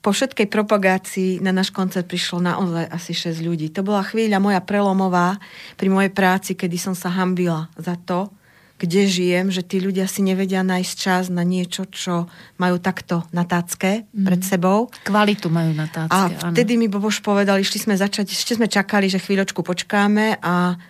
[0.00, 3.68] po všetkej propagácii na náš koncert prišlo naozaj asi 6 ľudí.
[3.76, 5.36] To bola chvíľa moja prelomová
[5.76, 8.32] pri mojej práci, kedy som sa hambila za to,
[8.80, 13.44] kde žijem, že tí ľudia si nevedia nájsť čas na niečo, čo majú takto na
[13.44, 14.24] tácke mm.
[14.24, 14.88] pred sebou.
[15.04, 16.80] Kvalitu majú na tácke, A vtedy áno.
[16.80, 20.80] mi Boboš povedal, išli sme začať, ešte sme čakali, že chvíľočku počkáme a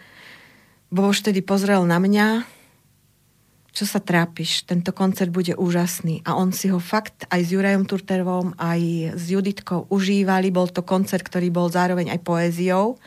[0.91, 2.45] Boboš vtedy pozrel na mňa
[3.71, 6.27] čo sa trápiš, tento koncert bude úžasný.
[6.27, 10.51] A on si ho fakt aj s Jurajom Turterovom, aj s Juditkou užívali.
[10.51, 12.99] Bol to koncert, ktorý bol zároveň aj poéziou.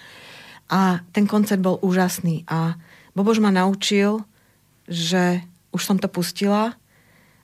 [0.72, 2.48] A ten koncert bol úžasný.
[2.48, 2.80] A
[3.12, 4.24] Bobož ma naučil,
[4.88, 5.44] že
[5.76, 6.80] už som to pustila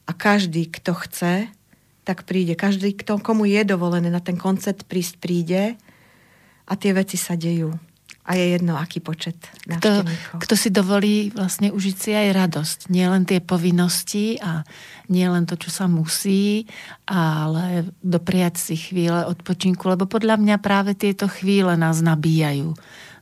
[0.07, 1.51] a každý, kto chce,
[2.07, 2.55] tak príde.
[2.55, 5.75] Každý, kto, komu je dovolené na ten koncert prísť, príde
[6.65, 7.88] a tie veci sa dejú
[8.29, 10.05] a je jedno, aký počet kto,
[10.37, 12.79] kto si dovolí vlastne užiť si aj radosť.
[12.93, 14.61] Nie len tie povinnosti a
[15.09, 16.69] nie len to, čo sa musí,
[17.09, 22.77] ale dopriať si chvíle odpočinku, lebo podľa mňa práve tieto chvíle nás nabíjajú.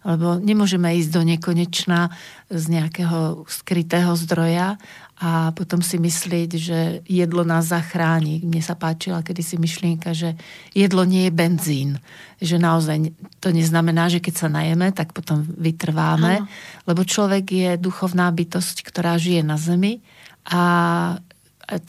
[0.08, 2.12] Lebo nemôžeme ísť do nekonečna
[2.48, 4.80] z nejakého skrytého zdroja
[5.18, 8.46] a potom si myslieť, že jedlo nás zachráni.
[8.46, 10.38] Mne sa páčila kedysi myšlienka, že
[10.78, 11.98] jedlo nie je benzín.
[12.38, 12.98] Že naozaj
[13.42, 16.46] to neznamená, že keď sa najeme, tak potom vytrváme.
[16.46, 16.50] Ano.
[16.86, 20.06] Lebo človek je duchovná bytosť, ktorá žije na zemi
[20.46, 20.62] a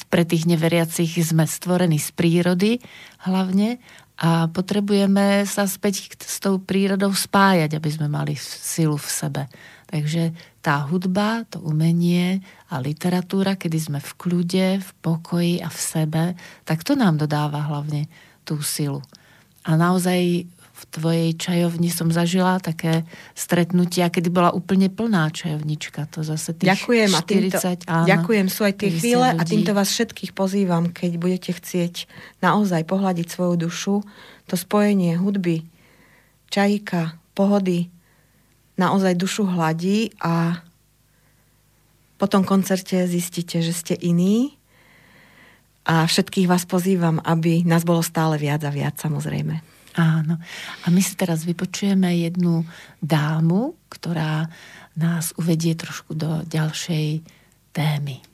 [0.09, 2.81] pre tých neveriacich sme stvorení z prírody
[3.29, 3.79] hlavne
[4.19, 9.43] a potrebujeme sa späť s tou prírodou spájať, aby sme mali silu v sebe.
[9.87, 10.35] Takže
[10.69, 16.25] tá hudba, to umenie a literatúra, kedy sme v kľude, v pokoji a v sebe,
[16.69, 18.05] tak to nám dodáva hlavne
[18.45, 19.01] tú silu.
[19.65, 20.45] A naozaj
[20.79, 26.05] v tvojej čajovni som zažila také stretnutia, kedy bola úplne plná čajovnička.
[26.13, 29.41] To zase tých ďakujem, 40, a týmto, áno, ďakujem, sú aj tie chvíle ľudí.
[29.41, 32.05] a týmto vás všetkých pozývam, keď budete chcieť
[32.45, 33.95] naozaj pohľadiť svoju dušu,
[34.45, 35.65] to spojenie hudby,
[36.53, 37.89] čajíka, pohody,
[38.79, 40.63] naozaj dušu hladí a
[42.19, 44.59] po tom koncerte zistíte, že ste iní
[45.87, 49.63] a všetkých vás pozývam, aby nás bolo stále viac a viac samozrejme.
[49.99, 50.39] Áno.
[50.85, 52.63] A my si teraz vypočujeme jednu
[53.03, 54.47] dámu, ktorá
[54.95, 57.23] nás uvedie trošku do ďalšej
[57.75, 58.28] témy.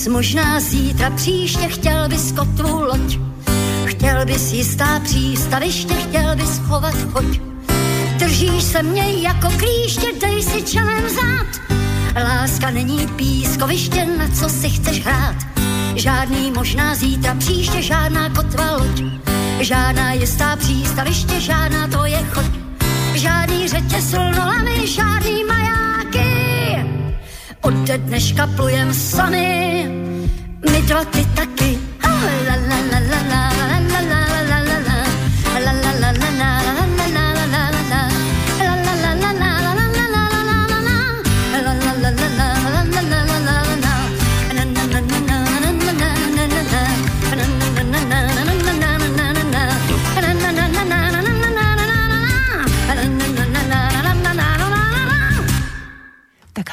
[0.00, 3.18] Bys možná zítra příště, chtěl bys kotvu loď
[3.84, 7.40] Chtěl bys jistá přístaviště, chtěl bys chovat choď.
[8.18, 11.76] Držíš se mě jako klíště, dej si čelem zát.
[12.24, 15.36] Láska není pískoviště, na co si chceš hrát.
[15.94, 19.02] Žádný možná zítra příště, žádná kotva loď.
[19.60, 22.50] Žádná jistá přístaviště, žádná to je choď.
[23.14, 25.59] Žádný řetě silnolamy, žádný majáky.
[27.60, 29.84] Ode dneška plujem sami,
[30.64, 31.76] my dva ty taky.
[32.00, 33.49] Oh, la, la, la, la, la.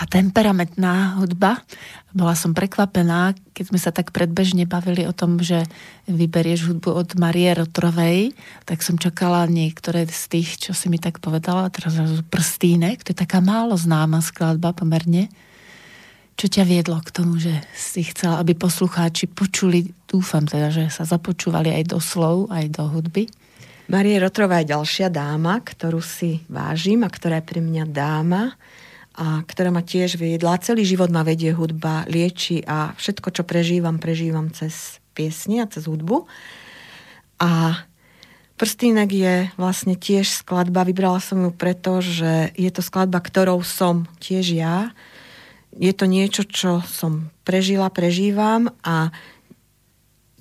[0.08, 1.62] Temperamentná hudba.
[2.16, 5.68] Bola som prekvapená, keď sme sa tak predbežne bavili o tom, že
[6.08, 8.32] vyberieš hudbu od Marie Rotrovej,
[8.64, 12.00] tak som čakala niektoré z tých, čo si mi tak povedala, teraz
[12.32, 15.30] Prstínek, to je taká málo známa skladba pomerne.
[16.38, 21.02] Čo ťa viedlo k tomu, že si chcela, aby poslucháči počuli, dúfam teda, že sa
[21.02, 23.26] započúvali aj do slov, aj do hudby?
[23.88, 28.54] Marie Rotrová je ďalšia dáma, ktorú si vážim a ktorá je pre mňa dáma
[29.18, 30.62] a ktorá ma tiež viedla.
[30.62, 35.90] Celý život ma vedie hudba, lieči a všetko, čo prežívam, prežívam cez piesne a cez
[35.90, 36.30] hudbu.
[37.42, 37.82] A
[38.58, 44.10] Prstínek je vlastne tiež skladba, vybrala som ju preto, že je to skladba, ktorou som
[44.18, 44.94] tiež ja.
[45.78, 49.14] Je to niečo, čo som prežila, prežívam a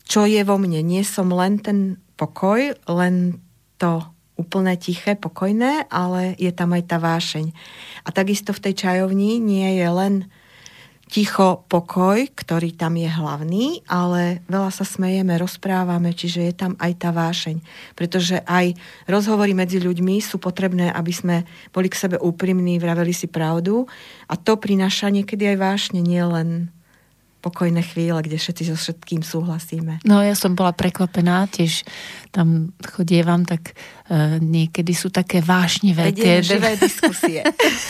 [0.09, 0.81] čo je vo mne.
[0.81, 3.41] Nie som len ten pokoj, len
[3.77, 4.01] to
[4.37, 7.51] úplne tiché, pokojné, ale je tam aj tá vášeň.
[8.05, 10.15] A takisto v tej čajovni nie je len
[11.07, 16.93] ticho, pokoj, ktorý tam je hlavný, ale veľa sa smejeme, rozprávame, čiže je tam aj
[16.99, 17.63] tá vášeň.
[17.95, 18.75] Pretože aj
[19.07, 21.37] rozhovory medzi ľuďmi sú potrebné, aby sme
[21.71, 23.87] boli k sebe úprimní, vraveli si pravdu
[24.27, 26.75] a to prináša niekedy aj vášne, nie len
[27.47, 30.03] pokojné chvíle, kde všetci so všetkým súhlasíme.
[30.03, 31.87] No ja som bola prekvapená, tiež
[32.35, 33.71] tam chodievam, tak
[34.11, 36.11] uh, niekedy sú také vášnivé.
[36.11, 37.47] Tie, živé diskusie.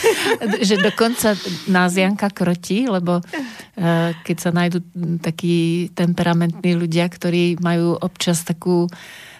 [0.69, 1.33] že dokonca
[1.73, 4.85] nás Janka krotí, lebo uh, keď sa nájdú
[5.25, 8.85] takí temperamentní ľudia, ktorí majú občas takú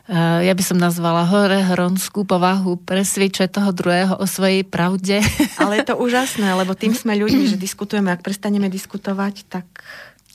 [0.07, 5.19] ja by som nazvala hore hronskú povahu presviečať toho druhého o svojej pravde.
[5.63, 8.15] Ale je to úžasné, lebo tým sme ľuďmi, že diskutujeme.
[8.15, 9.67] Ak prestaneme diskutovať, tak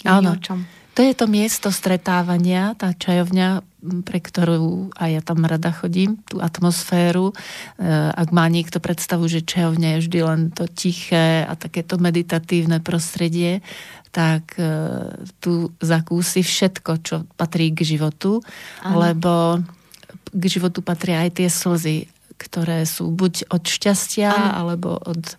[0.03, 0.35] Áno.
[0.35, 0.67] o čom.
[0.91, 6.37] To je to miesto stretávania, tá čajovňa, pre ktorú aj ja tam rada chodím, tú
[6.37, 7.33] atmosféru.
[7.33, 7.35] E,
[8.13, 13.65] ak má niekto predstavu, že čajovňa je vždy len to tiché a takéto meditatívne prostredie,
[14.13, 14.69] tak e,
[15.41, 18.45] tu zakúsi všetko, čo patrí k životu,
[18.85, 19.09] Aha.
[19.09, 19.63] lebo
[20.31, 21.97] k životu patria aj tie slzy,
[22.37, 24.49] ktoré sú buď od šťastia, Aha.
[24.61, 25.37] alebo od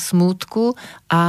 [0.00, 0.72] smútku
[1.12, 1.22] a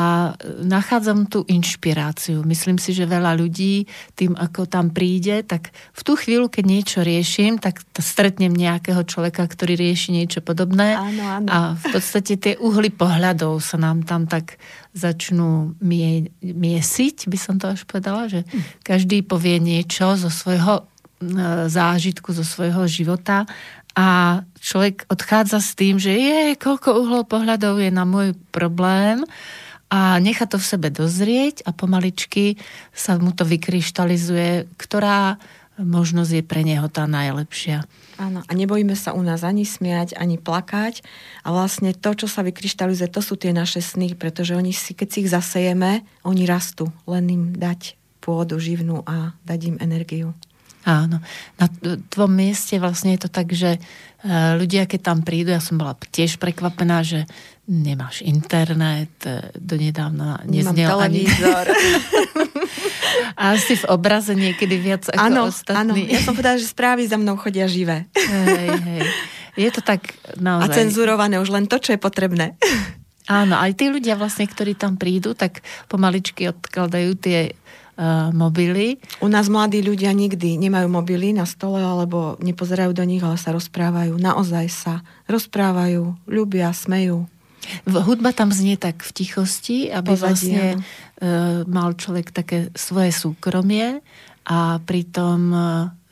[0.64, 2.48] nachádzam tú inšpiráciu.
[2.48, 3.84] Myslím si, že veľa ľudí
[4.16, 9.44] tým, ako tam príde, tak v tú chvíľu, keď niečo riešim, tak stretnem nejakého človeka,
[9.44, 11.48] ktorý rieši niečo podobné áno, áno.
[11.52, 14.56] a v podstate tie uhly pohľadov sa nám tam tak
[14.96, 18.46] začnú mie, miesiť, by som to až povedala, že
[18.86, 20.84] každý povie niečo zo svojho e,
[21.68, 23.50] zážitku, zo svojho života
[23.94, 29.22] a človek odchádza s tým, že je, koľko uhlov pohľadov je na môj problém
[29.94, 32.58] a nechá to v sebe dozrieť a pomaličky
[32.90, 35.38] sa mu to vykryštalizuje, ktorá
[35.78, 37.86] možnosť je pre neho tá najlepšia.
[38.22, 41.02] Áno, a nebojíme sa u nás ani smiať, ani plakať.
[41.42, 45.08] A vlastne to, čo sa vykryštalizuje, to sú tie naše sny, pretože oni si, keď
[45.10, 46.94] si ich zasejeme, oni rastú.
[47.10, 50.38] Len im dať pôdu živnú a dať im energiu.
[50.84, 51.24] Áno.
[51.56, 51.68] Na
[52.12, 53.80] tvojom mieste vlastne je to tak, že e,
[54.60, 57.24] ľudia, keď tam prídu, ja som bola tiež prekvapená, že
[57.64, 61.24] nemáš internet, e, donedávna neznel ani...
[63.40, 65.80] A si v obraze niekedy viac ako ano, ostatní.
[65.80, 68.04] Áno, ja som povedala, že správy za mnou chodia živé.
[68.20, 69.02] Hej, hej.
[69.54, 70.68] Je to tak naozaj...
[70.68, 72.60] A cenzurované už len to, čo je potrebné.
[73.32, 77.56] Áno, aj tí ľudia vlastne, ktorí tam prídu, tak pomaličky odkladajú tie
[78.34, 78.98] mobily.
[79.22, 83.54] U nás mladí ľudia nikdy nemajú mobily na stole alebo nepozerajú do nich, ale sa
[83.54, 84.18] rozprávajú.
[84.18, 84.94] Naozaj sa
[85.30, 87.30] rozprávajú, ľubia, smejú.
[87.88, 94.04] Hudba tam znie tak v tichosti, aby Pozadí, vlastne uh, mal človek také svoje súkromie
[94.44, 95.64] a pritom uh,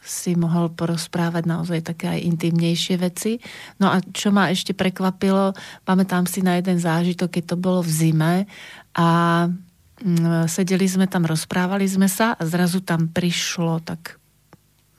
[0.02, 3.38] si mohol porozprávať naozaj také aj intimnejšie veci.
[3.78, 5.54] No a čo ma ešte prekvapilo,
[5.86, 8.34] pamätám si na jeden zážitok, keď to bolo v zime
[8.98, 9.10] a
[10.50, 14.22] sedeli sme tam, rozprávali sme sa a zrazu tam prišlo tak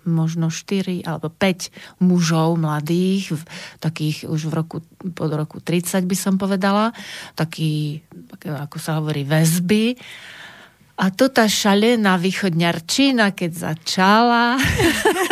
[0.02, 3.38] možno 4 alebo 5 mužov mladých,
[3.78, 4.76] takých už v roku,
[5.14, 6.90] pod roku 30 by som povedala,
[7.38, 8.02] taký,
[8.42, 9.94] ako sa hovorí, väzby.
[10.98, 14.58] A to tá šalená východňarčina, keď začala,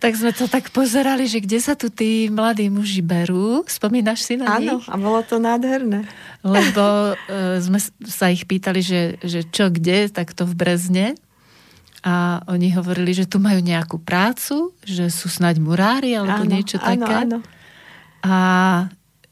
[0.00, 3.64] tak sme to tak pozerali, že kde sa tu tí mladí muži berú.
[3.64, 4.86] Spomínaš si na Áno, nich?
[4.88, 6.04] a bolo to nádherné.
[6.44, 11.06] Lebo uh, sme sa ich pýtali, že, že čo kde, tak to v Brezne.
[12.06, 16.78] A oni hovorili, že tu majú nejakú prácu, že sú snáď murári alebo áno, niečo
[16.78, 17.02] také.
[17.02, 17.38] Áno, áno.
[18.22, 18.36] A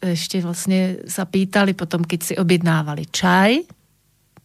[0.02, 3.64] ešte vlastne sa pýtali potom, keď si objednávali čaj,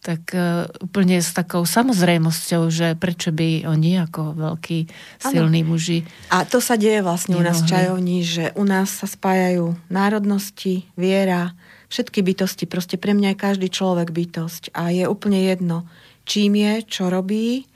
[0.00, 4.78] tak uh, úplne s takou samozrejmosťou, že prečo by oni ako veľkí
[5.20, 5.76] silní ano.
[5.76, 6.08] muži...
[6.32, 7.44] A to sa deje vlastne nemohli.
[7.44, 11.52] u nás v čajovni, že u nás sa spájajú národnosti, viera,
[11.92, 12.64] všetky bytosti.
[12.64, 15.84] Proste pre mňa je každý človek bytosť a je úplne jedno,
[16.24, 17.68] čím je, čo robí,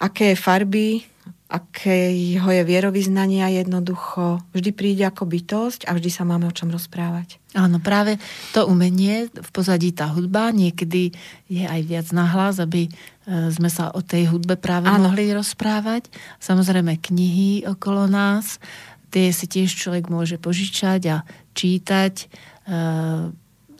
[0.00, 0.88] aké je farby,
[1.46, 4.42] akého je vierovýznania jednoducho.
[4.50, 7.38] Vždy príde ako bytosť a vždy sa máme o čom rozprávať.
[7.54, 8.18] Áno, práve
[8.50, 11.14] to umenie, v pozadí tá hudba, niekedy
[11.46, 12.90] je aj viac nahlas, aby e,
[13.54, 15.06] sme sa o tej hudbe práve Áno.
[15.06, 16.10] mohli rozprávať.
[16.42, 18.58] Samozrejme knihy okolo nás,
[19.14, 21.16] tie si tiež človek môže požičať a
[21.54, 22.14] čítať.
[22.20, 22.26] E,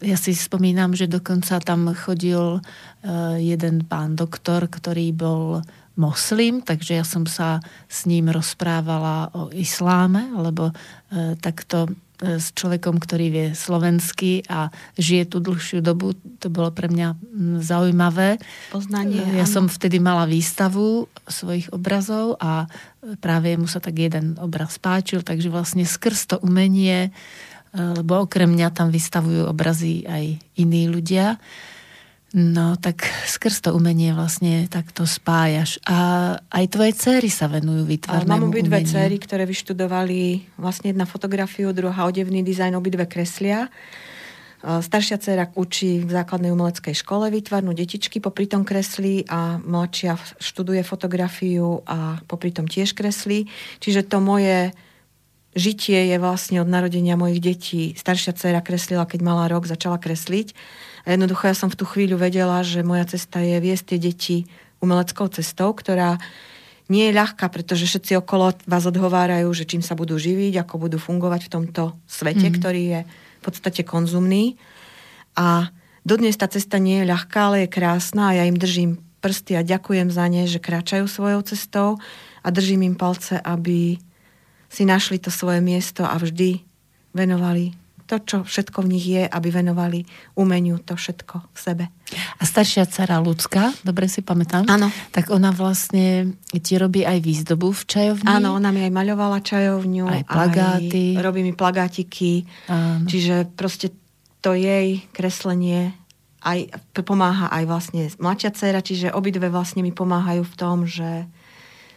[0.07, 2.61] ja si spomínam, že dokonca tam chodil e,
[3.43, 10.28] jeden pán doktor, ktorý bol moslim, takže ja som sa s ním rozprávala o isláme,
[10.36, 10.74] lebo e,
[11.40, 14.68] takto e, s človekom, ktorý vie slovensky a
[15.01, 17.16] žije tu dlhšiu dobu, to bolo pre mňa
[17.64, 18.36] zaujímavé.
[18.68, 19.24] Poznanie.
[19.34, 19.53] Ja áno.
[19.53, 22.68] som vtedy mala výstavu svojich obrazov a
[23.24, 27.11] práve mu sa tak jeden obraz páčil, takže vlastne skrz to umenie, e,
[27.80, 31.40] lebo okrem mňa tam vystavujú obrazy aj iní ľudia,
[32.37, 35.80] No, tak skrz to umenie vlastne takto spájaš.
[35.89, 41.72] A aj tvoje céry sa venujú vytvarnému Mám obidve céry, ktoré vyštudovali vlastne jedna fotografiu,
[41.72, 43.72] druhá odevný dizajn, obidve kreslia.
[44.61, 50.84] Staršia dcera učí v základnej umeleckej škole výtvarnú detičky, popri tom kreslí a mladšia študuje
[50.84, 53.49] fotografiu a popri tom tiež kreslí.
[53.80, 54.76] Čiže to moje
[55.57, 57.97] žitie je vlastne od narodenia mojich detí.
[57.97, 60.53] Staršia dcera kreslila, keď mala rok, začala kresliť.
[61.07, 64.37] A jednoducho ja som v tú chvíľu vedela, že moja cesta je viesť tie deti
[64.83, 66.19] umeleckou cestou, ktorá
[66.91, 70.99] nie je ľahká, pretože všetci okolo vás odhovárajú, že čím sa budú živiť, ako budú
[70.99, 72.59] fungovať v tomto svete, mm-hmm.
[72.59, 73.01] ktorý je
[73.47, 74.59] podstate konzumný.
[75.39, 75.71] A
[76.03, 79.63] dodnes tá cesta nie je ľahká, ale je krásna a ja im držím prsty a
[79.63, 81.89] ďakujem za ne, že kráčajú svojou cestou
[82.43, 84.03] a držím im palce, aby
[84.67, 86.67] si našli to svoje miesto a vždy
[87.15, 90.07] venovali to, čo všetko v nich je, aby venovali
[90.39, 91.85] umeniu to všetko v sebe.
[92.39, 94.63] A staršia dcera ľudská, dobre si pamätám?
[94.71, 94.89] Áno.
[95.11, 98.31] Tak ona vlastne ti robí aj výzdobu v čajovni?
[98.31, 100.07] Áno, ona mi aj maľovala čajovňu.
[100.07, 101.19] Aj plagáty.
[101.19, 102.47] Aj robí mi plagátiky.
[102.71, 103.11] Áno.
[103.11, 103.91] Čiže proste
[104.39, 105.99] to jej kreslenie
[106.47, 106.71] aj
[107.03, 111.27] pomáha aj vlastne mladšia dcera, čiže obidve vlastne mi pomáhajú v tom, že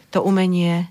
[0.09, 0.89] to umenie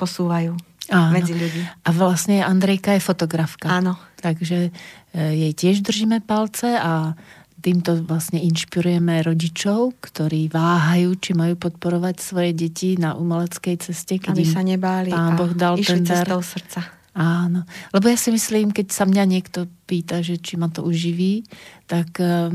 [0.00, 0.56] posúvajú
[0.90, 1.14] Áno.
[1.14, 1.62] medzi ľudí.
[1.86, 3.70] A vlastne Andrejka je fotografka.
[3.70, 3.94] Áno.
[4.18, 4.70] Takže e,
[5.14, 7.14] jej tiež držíme palce a
[7.60, 14.32] týmto vlastne inšpirujeme rodičov, ktorí váhajú, či majú podporovať svoje deti na umeleckej ceste, keď
[14.32, 16.24] Aby sa nebáli pán Boh dal išli ten dar.
[16.24, 16.80] cestou srdca.
[17.10, 21.42] Áno, lebo ja si myslím, keď sa mňa niekto pýta, že či ma to uživí,
[21.90, 22.54] tak uh,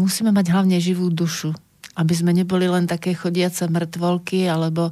[0.00, 1.52] musíme mať hlavne živú dušu,
[1.92, 4.88] aby sme neboli len také chodiace mŕtvolky alebo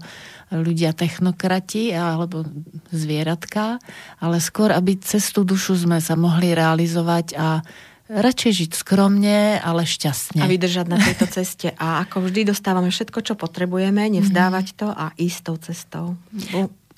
[0.53, 2.45] ľudia technokrati alebo
[2.91, 3.81] zvieratka,
[4.19, 7.65] ale skôr, aby cez tú dušu sme sa mohli realizovať a
[8.11, 10.43] radšej žiť skromne, ale šťastne.
[10.43, 11.71] A vydržať na tejto ceste.
[11.79, 16.07] A ako vždy dostávame všetko, čo potrebujeme, nevzdávať to a ísť tou cestou.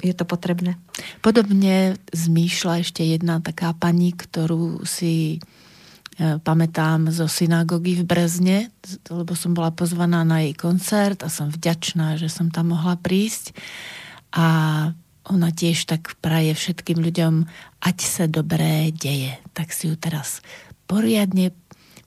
[0.03, 0.80] Je to potrebné.
[1.20, 5.38] Podobne zmýšľa ešte jedna taká pani, ktorú si
[6.42, 8.58] pamätám zo synagógy v Brezne,
[9.10, 13.56] lebo som bola pozvaná na jej koncert a som vďačná, že som tam mohla prísť.
[14.32, 14.46] A
[15.26, 17.46] ona tiež tak praje všetkým ľuďom,
[17.82, 19.38] ať sa dobré deje.
[19.54, 20.42] Tak si ju teraz
[20.90, 21.54] poriadne,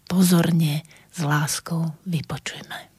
[0.08, 0.84] pozorne,
[1.16, 2.95] s láskou vypočujme.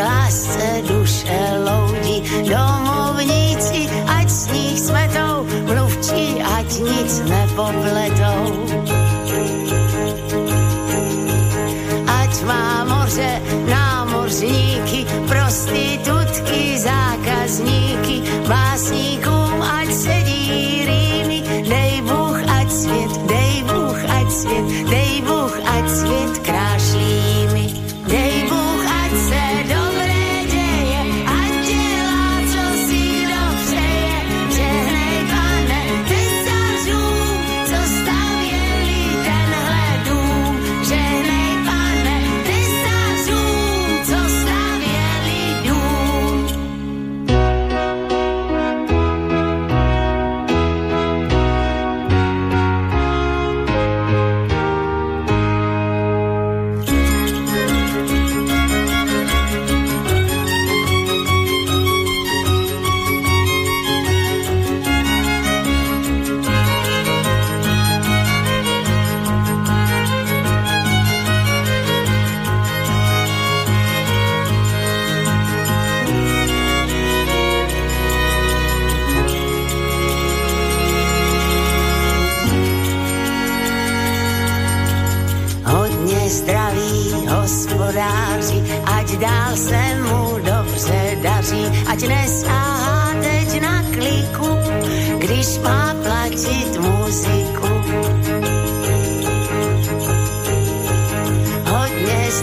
[0.00, 8.69] gase duše loudí domovníci, ať s nich smetou, mluvčí, ať nic nepopletou.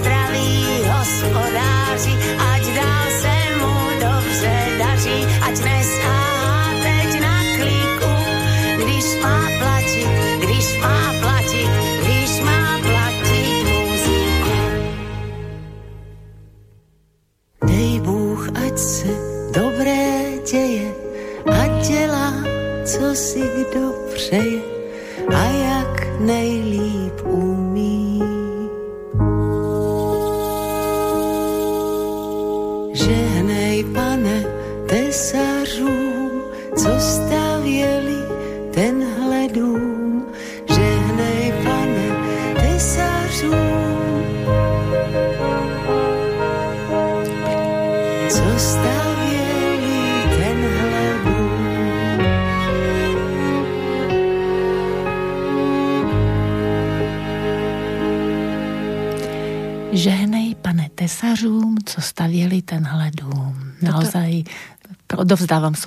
[0.08, 2.14] Zdraví hospodáři,
[2.54, 5.28] ať dál se mu dobře daří,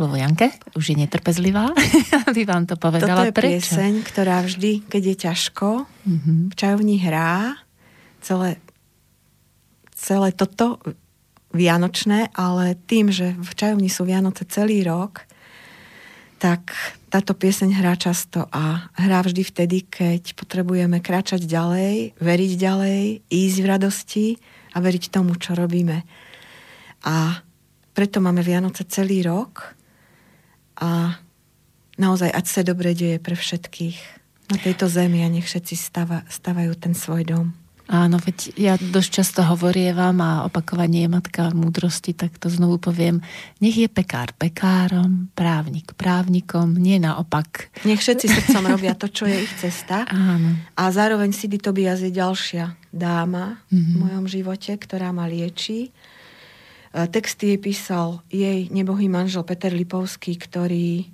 [0.01, 0.48] slovo Janke,
[0.80, 1.76] už je netrpezlivá,
[2.32, 3.20] aby vám to povedala.
[3.20, 3.53] Toto je Prečo?
[3.53, 6.38] pieseň, ktorá vždy, keď je ťažko, mm-hmm.
[6.48, 7.61] v čajovni hrá
[8.24, 8.57] celé,
[9.92, 10.80] celé toto
[11.53, 15.28] vianočné, ale tým, že v čajovni sú Vianoce celý rok,
[16.40, 16.72] tak
[17.12, 23.57] táto pieseň hrá často a hrá vždy vtedy, keď potrebujeme kráčať ďalej, veriť ďalej, ísť
[23.61, 24.26] v radosti
[24.72, 26.09] a veriť tomu, čo robíme.
[27.05, 27.44] A
[27.92, 29.76] preto máme Vianoce celý rok
[30.80, 31.20] a
[32.00, 33.98] naozaj, ať sa dobre deje pre všetkých
[34.50, 37.46] na tejto zemi a nech všetci stava, stavajú ten svoj dom.
[37.90, 43.18] Áno, veď ja dosť často hovorievam a opakovanie je matka múdrosti, tak to znovu poviem.
[43.58, 47.74] Nech je pekár pekárom, právnik právnikom, nie naopak.
[47.82, 50.06] Nech všetci srdcom robia to, čo je ich cesta.
[50.06, 50.54] Áno.
[50.78, 53.90] A zároveň Sidy Tobias je ďalšia dáma mm-hmm.
[53.90, 55.90] v mojom živote, ktorá ma lieči.
[56.91, 61.07] E, Texty jej písal jej nebohý manžel Peter Lipovský, ktorý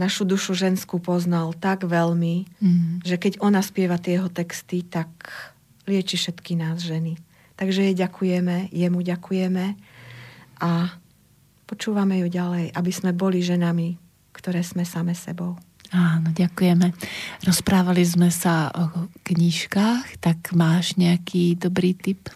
[0.00, 3.04] našu dušu ženskú poznal tak veľmi, mm-hmm.
[3.04, 5.08] že keď ona spieva tie jeho texty, tak
[5.84, 7.20] lieči všetky nás ženy.
[7.60, 9.76] Takže jej ďakujeme, jemu ďakujeme
[10.64, 10.96] a
[11.68, 14.00] počúvame ju ďalej, aby sme boli ženami,
[14.32, 15.60] ktoré sme same sebou.
[15.92, 16.96] Áno, ďakujeme.
[17.44, 22.30] Rozprávali sme sa o knižkách, tak máš nejaký dobrý tip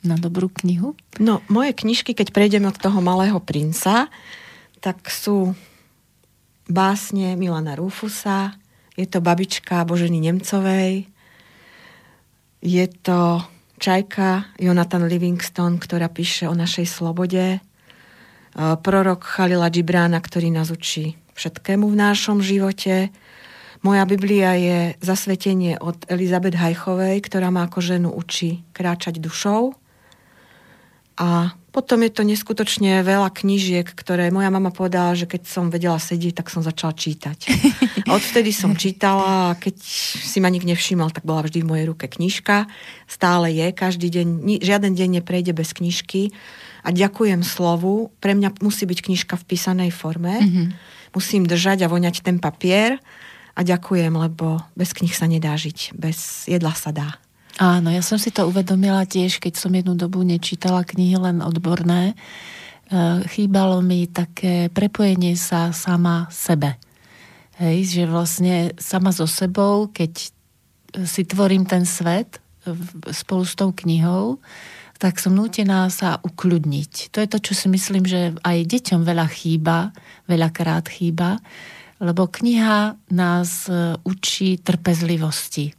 [0.00, 0.96] na dobrú knihu?
[1.20, 4.08] No, moje knižky, keď prejdeme od toho malého princa,
[4.80, 5.52] tak sú
[6.70, 8.56] básne Milana Rufusa,
[8.96, 11.08] je to babička Boženy Nemcovej,
[12.60, 13.40] je to
[13.80, 17.60] Čajka Jonathan Livingston, ktorá píše o našej slobode, e,
[18.54, 23.08] prorok Chalila Džibrána, ktorý nás učí všetkému v našom živote.
[23.80, 29.79] Moja Biblia je zasvetenie od Elizabeth Hajchovej, ktorá ma ako ženu učí kráčať dušou.
[31.20, 36.00] A potom je to neskutočne veľa knížiek, ktoré moja mama povedala, že keď som vedela
[36.02, 37.38] sedieť, tak som začala čítať.
[38.08, 39.78] A odvtedy som čítala a keď
[40.24, 42.66] si ma nik nevšimol, tak bola vždy v mojej ruke knižka.
[43.06, 46.34] Stále je, každý deň, žiaden deň neprejde bez knižky.
[46.82, 48.10] A ďakujem slovu.
[48.18, 50.40] Pre mňa musí byť knižka v písanej forme.
[50.40, 50.66] Mm-hmm.
[51.14, 52.98] Musím držať a voňať ten papier.
[53.54, 55.92] A ďakujem, lebo bez knih sa nedá žiť.
[55.92, 57.20] Bez jedla sa dá.
[57.60, 62.16] Áno, ja som si to uvedomila tiež, keď som jednu dobu nečítala knihy len odborné.
[62.16, 66.80] E, chýbalo mi také prepojenie sa sama sebe.
[67.60, 70.32] Hej, že vlastne sama so sebou, keď
[71.04, 72.40] si tvorím ten svet
[73.12, 74.40] spolu s tou knihou,
[74.96, 77.12] tak som nútená sa ukľudniť.
[77.12, 79.92] To je to, čo si myslím, že aj deťom veľa chýba,
[80.24, 81.36] veľakrát chýba,
[82.00, 85.76] lebo kniha nás e, učí trpezlivosti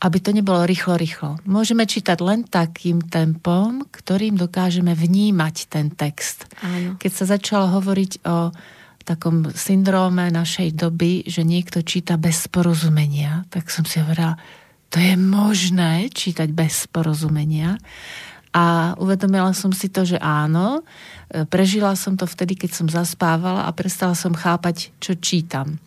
[0.00, 1.36] aby to nebolo rýchlo, rýchlo.
[1.44, 6.48] Môžeme čítať len takým tempom, ktorým dokážeme vnímať ten text.
[6.64, 6.96] Áno.
[6.96, 8.48] Keď sa začalo hovoriť o
[9.04, 14.40] takom syndróme našej doby, že niekto číta bez porozumenia, tak som si hovorila,
[14.88, 17.76] to je možné čítať bez porozumenia.
[18.50, 20.82] A uvedomila som si to, že áno,
[21.52, 25.78] prežila som to vtedy, keď som zaspávala a prestala som chápať, čo čítam.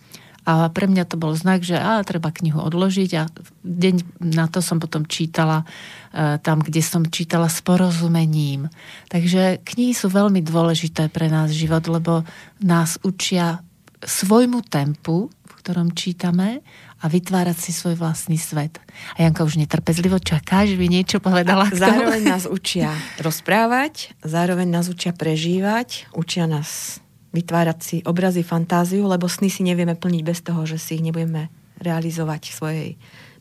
[0.44, 3.24] A pre mňa to bol znak, že á, treba knihu odložiť a
[3.64, 5.64] deň na to som potom čítala
[6.12, 8.68] e, tam, kde som čítala s porozumením.
[9.08, 12.28] Takže knihy sú veľmi dôležité pre nás život, lebo
[12.60, 13.64] nás učia
[14.04, 16.60] svojmu tempu, v ktorom čítame
[17.04, 18.80] a vytvárať si svoj vlastný svet.
[19.20, 21.84] A Janka už netrpezlivo čaká, že by niečo povedala tomu.
[21.84, 27.00] Zároveň nás učia rozprávať, zároveň nás učia prežívať, učia nás
[27.34, 31.50] vytvárať si obrazy, fantáziu, lebo sny si nevieme plniť bez toho, že si ich nebudeme
[31.82, 32.90] realizovať v svojej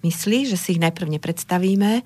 [0.03, 2.03] mysli, že si ich najprv nepredstavíme.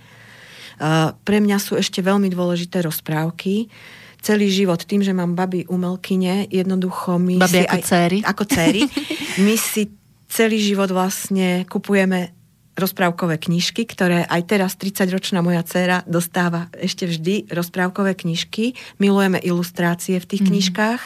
[1.16, 3.72] Pre mňa sú ešte veľmi dôležité rozprávky.
[4.20, 8.18] Celý život, tým, že mám baby umelkyne, jednoducho my Babi si ako aj, céry.
[8.26, 8.82] ako céry,
[9.46, 9.82] my si
[10.26, 12.35] celý život vlastne kupujeme
[12.76, 18.76] rozprávkové knižky, ktoré aj teraz 30-ročná moja dcéra dostáva ešte vždy rozprávkové knižky.
[19.00, 20.48] Milujeme ilustrácie v tých mm.
[20.52, 21.00] knižkách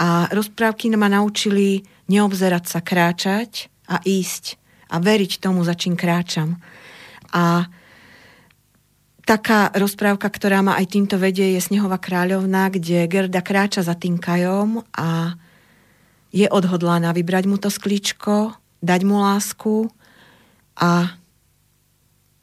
[0.00, 4.56] a rozprávky ma naučili neobzerať sa, kráčať a ísť
[4.88, 6.56] a veriť tomu, za čím kráčam.
[7.36, 7.68] A
[9.28, 14.16] taká rozprávka, ktorá ma aj týmto vedie, je Snehová kráľovna, kde Gerda kráča za tým
[14.16, 15.36] kajom a
[16.34, 19.92] je odhodlaná vybrať mu to sklíčko, dať mu lásku
[20.78, 21.14] a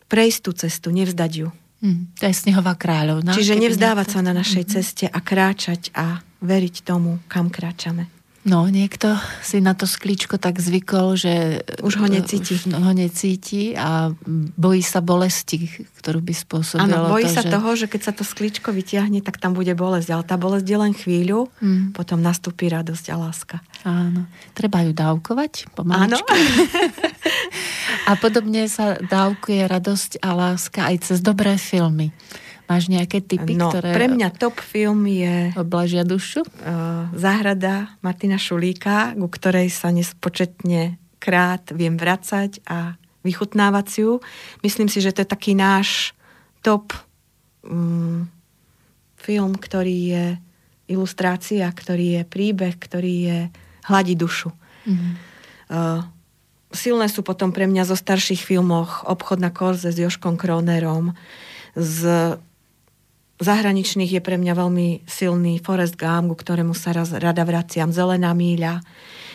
[0.07, 1.47] prejsť tú cestu, nevzdať ju.
[1.81, 3.33] Mm, to je snehová kráľovna.
[3.33, 4.71] Čiže nevzdávať sa na našej Mhm.
[4.71, 8.05] ceste a kráčať a veriť tomu, kam kráčame.
[8.41, 11.61] No, niekto si na to sklíčko tak zvykol, že...
[11.85, 12.57] Už ho necíti.
[12.57, 14.09] Už ho necíti a
[14.57, 15.69] bojí sa bolesti,
[16.01, 17.53] ktorú by spôsobilo Áno, bojí to, sa že...
[17.53, 20.09] toho, že keď sa to sklíčko vyťahne, tak tam bude bolesť.
[20.09, 21.93] Ale tá bolesť je len chvíľu, Mm.
[21.93, 23.57] potom nastúpi radosť a láska.
[23.85, 24.25] Áno.
[24.57, 26.25] Treba ju dávkovať pomaličky.
[28.09, 32.09] A podobne sa dávkuje radosť a láska aj cez dobré filmy.
[32.71, 36.47] Máš nejaké typy, No, ktoré pre mňa top film je oblažia dušu?
[36.47, 42.95] uh, Záhrada Martina Šulíka, ku ktorej sa nespočetne krát viem vracať a
[43.27, 44.23] vychutnávať si ju.
[44.63, 46.15] Myslím si, že to je taký náš
[46.63, 46.95] top
[47.67, 48.31] um,
[49.19, 50.25] film, ktorý je
[50.89, 53.39] ilustrácia, ktorý je príbeh, ktorý je
[53.91, 54.49] hladí dušu.
[54.87, 55.09] Mhm.
[55.71, 56.01] Uh,
[56.73, 61.13] silné sú potom pre mňa zo starších filmoch Obchod na korze s Joškom Kronerom.
[61.75, 62.35] Z
[63.45, 67.89] zahraničných je pre mňa veľmi silný Forest Gump, ku ktorému sa raz rada vraciam.
[67.89, 68.85] Zelená míľa.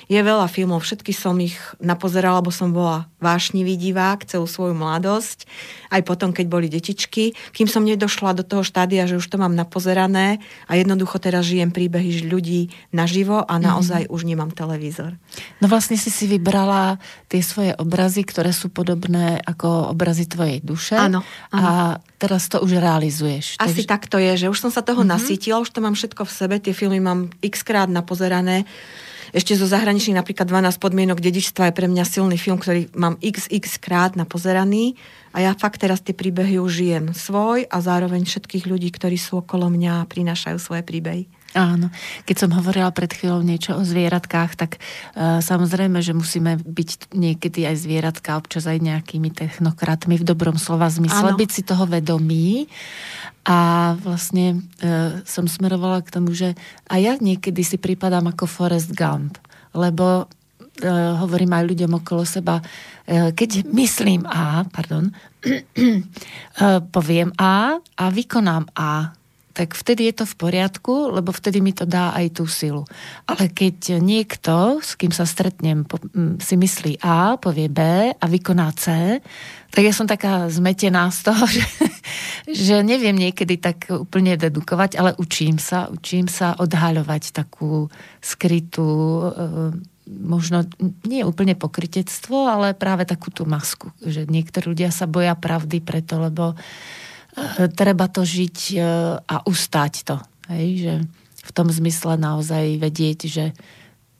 [0.07, 5.51] Je veľa filmov, všetky som ich napozerala, lebo som bola vášnivý divák celú svoju mladosť,
[5.91, 9.59] aj potom, keď boli detičky, kým som nedošla do toho štádia, že už to mám
[9.59, 10.39] napozerané
[10.71, 15.19] a jednoducho teraz žijem príbehy ľudí naživo a naozaj už nemám televízor.
[15.59, 20.95] No vlastne si si vybrala tie svoje obrazy, ktoré sú podobné ako obrazy tvojej duše.
[20.95, 23.59] Áno, A teraz to už realizuješ.
[23.59, 25.19] Asi Takže- tak to je, že už som sa toho mm-hmm.
[25.19, 28.69] nasítila, už to mám všetko v sebe, tie filmy mám x krát napozerané.
[29.37, 33.77] Ešte zo zahraničných napríklad 12 podmienok dedičstva je pre mňa silný film, ktorý mám xx
[33.77, 34.97] krát napozeraný
[35.37, 39.45] a ja fakt teraz tie príbehy už žijem svoj a zároveň všetkých ľudí, ktorí sú
[39.45, 41.29] okolo mňa a prinášajú svoje príbehy.
[41.55, 41.89] Áno.
[42.27, 47.65] Keď som hovorila pred chvíľou niečo o zvieratkách, tak uh, samozrejme, že musíme byť niekedy
[47.65, 51.39] aj zvieratka, občas aj nejakými technokratmi v dobrom slova zmysle, Áno.
[51.39, 52.67] byť si toho vedomí.
[53.47, 56.59] A vlastne uh, som smerovala k tomu, že
[56.91, 59.39] aj ja niekedy si pripadám ako Forrest Gump,
[59.71, 67.79] lebo uh, hovorím aj ľuďom okolo seba, uh, keď myslím A, pardon, uh, poviem A
[67.79, 69.15] a vykonám A,
[69.57, 72.85] tak vtedy je to v poriadku, lebo vtedy mi to dá aj tú silu.
[73.25, 75.89] Ale keď niekto, s kým sa stretnem,
[76.37, 77.81] si myslí A, povie B
[78.13, 79.17] a vykoná C,
[79.73, 81.65] tak ja som taká zmetená z toho, že,
[82.53, 87.89] že neviem niekedy tak úplne dedukovať, ale učím sa, učím sa odhaľovať takú
[88.21, 89.29] skrytú, e,
[90.07, 90.69] možno
[91.09, 96.21] nie úplne pokritectvo, ale práve takú tú masku, že niektorí ľudia sa boja pravdy preto,
[96.21, 96.55] lebo
[97.77, 98.79] treba to žiť e,
[99.21, 100.17] a ustať to.
[100.49, 100.95] Hej, že
[101.47, 103.45] v tom zmysle naozaj vedieť, že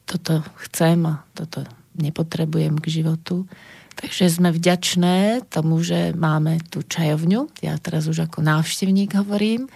[0.07, 1.67] toto chcem a toto
[1.99, 3.49] nepotrebujem k životu.
[3.97, 7.65] Takže sme vďačné tomu, že máme tú čajovňu.
[7.65, 9.73] Ja teraz už ako návštevník hovorím.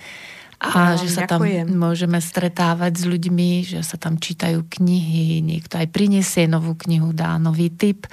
[0.61, 1.73] A že sa tam ďakujem.
[1.73, 7.41] môžeme stretávať s ľuďmi, že sa tam čítajú knihy, niekto aj prinesie novú knihu, dá
[7.41, 8.05] nový tip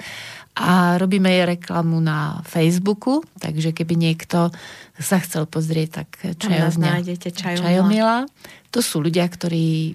[0.58, 4.50] a robíme jej reklamu na Facebooku, takže keby niekto
[4.98, 7.62] sa chcel pozrieť, tak čajovňa, nájdete, Čajomila.
[7.62, 8.16] čajomila.
[8.74, 9.94] To sú ľudia, ktorí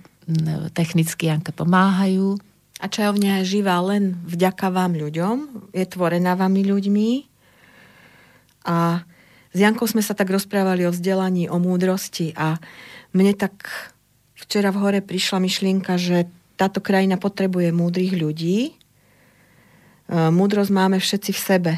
[0.72, 2.40] technicky Janke pomáhajú.
[2.80, 5.36] A čajovňa je živá len vďaka vám ľuďom,
[5.76, 7.10] je tvorená vami ľuďmi.
[8.64, 9.04] A
[9.52, 12.56] s Jankou sme sa tak rozprávali o vzdelaní, o múdrosti a
[13.12, 13.68] mne tak
[14.40, 18.80] včera v hore prišla myšlienka, že táto krajina potrebuje múdrych ľudí.
[20.08, 21.74] E, Múdrosť máme všetci v sebe.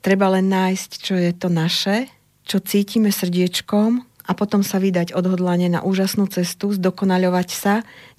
[0.00, 2.08] Treba len nájsť, čo je to naše,
[2.48, 7.74] čo cítime srdiečkom a potom sa vydať odhodlane na úžasnú cestu, zdokonaľovať sa,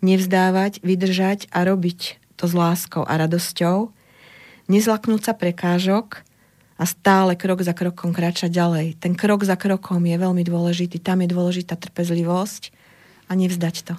[0.05, 3.89] nevzdávať, vydržať a robiť to s láskou a radosťou,
[4.69, 6.21] nezlaknúť sa prekážok
[6.81, 8.97] a stále krok za krokom kráčať ďalej.
[8.97, 12.73] Ten krok za krokom je veľmi dôležitý, tam je dôležitá trpezlivosť
[13.29, 13.95] a nevzdať to.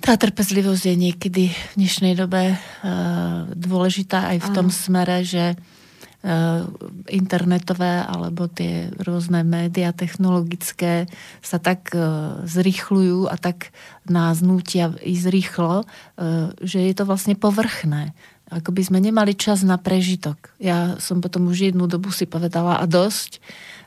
[0.00, 6.64] Tá trpezlivosť je niekedy v dnešnej dobe uh, dôležitá aj v tom smere, že uh,
[7.12, 11.04] internetové alebo tie rôzne médiá technologické
[11.44, 13.76] sa tak uh, zrýchľujú a tak
[14.08, 18.16] nás nútia ísť rýchlo, uh, že je to vlastne povrchné
[18.50, 20.50] ako by sme nemali čas na prežitok.
[20.58, 23.38] Ja som potom už jednu dobu si povedala a dosť.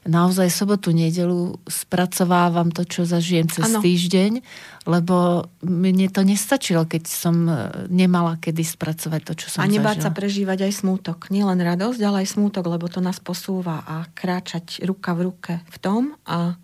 [0.07, 3.83] Naozaj sobotu, nedelu spracovávam to, čo zažijem cez ano.
[3.83, 4.39] týždeň,
[4.83, 7.53] lebo mne to nestačilo, keď som e,
[7.87, 11.31] nemala kedy spracovať to, čo som A nebáť sa prežívať aj smútok.
[11.31, 15.77] Nielen radosť, ale aj smútok, lebo to nás posúva a kráčať ruka v ruke v
[15.79, 16.59] tom a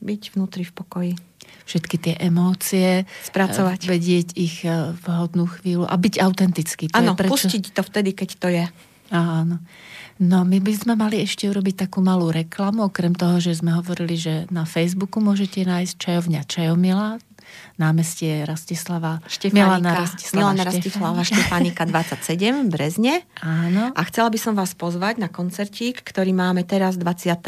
[0.00, 1.14] byť vnútri v pokoji
[1.62, 3.80] všetky tie emócie, spracovať.
[3.86, 6.90] Eh, vedieť ich eh, v hodnú chvíľu a byť autentický.
[6.90, 7.38] Áno, prečo...
[7.38, 8.64] pustiť to vtedy, keď to je.
[9.12, 9.62] Áno.
[10.22, 14.14] No, my by sme mali ešte urobiť takú malú reklamu, okrem toho, že sme hovorili,
[14.14, 17.18] že na Facebooku môžete nájsť čajovňa Čajomila,
[17.76, 23.14] námestie Rastislava Milana Rastislava, Milana Rastislava Štefánika 27 v Brezne.
[23.42, 23.90] Áno.
[23.92, 27.42] A chcela by som vás pozvať na koncertík, ktorý máme teraz 20.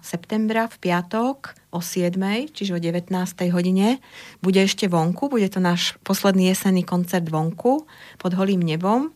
[0.00, 2.18] septembra v piatok o 7,
[2.50, 3.14] čiže o 19.
[3.54, 4.02] hodine.
[4.42, 7.86] Bude ešte vonku, bude to náš posledný jesenný koncert vonku
[8.18, 9.14] pod holým nebom.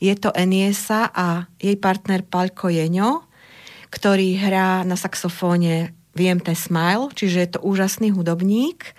[0.00, 3.28] Je to Eniesa a jej partner Palko Jeňo,
[3.92, 8.96] ktorý hrá na saxofóne VMT Smile, čiže je to úžasný hudobník.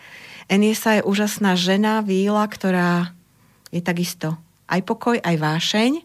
[0.52, 3.16] Eniesa je úžasná žena, víla, ktorá
[3.72, 4.36] je takisto
[4.68, 6.04] aj pokoj, aj vášeň.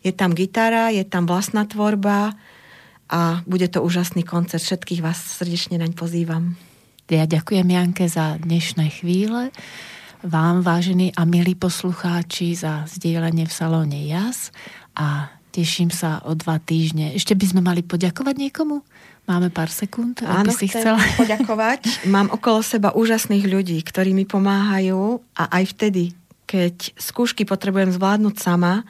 [0.00, 2.32] Je tam gitara, je tam vlastná tvorba
[3.12, 4.64] a bude to úžasný koncert.
[4.64, 6.56] Všetkých vás srdečne naň pozývam.
[7.12, 9.52] Ja ďakujem Janke za dnešné chvíle,
[10.24, 14.48] vám vážení a milí poslucháči za zdieľanie v salóne JAS
[14.96, 17.12] a teším sa o dva týždne.
[17.12, 18.80] Ešte by sme mali poďakovať niekomu?
[19.22, 20.98] Máme pár sekúnd, Áno, si chcela.
[21.20, 22.06] poďakovať.
[22.10, 26.12] Mám okolo seba úžasných ľudí, ktorí mi pomáhajú a aj vtedy,
[26.50, 28.82] keď skúšky potrebujem zvládnuť sama,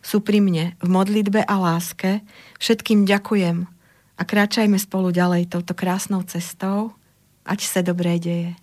[0.00, 2.24] sú pri mne v modlitbe a láske.
[2.56, 3.68] Všetkým ďakujem
[4.16, 6.96] a kráčajme spolu ďalej touto krásnou cestou,
[7.44, 8.56] ať sa dobré deje.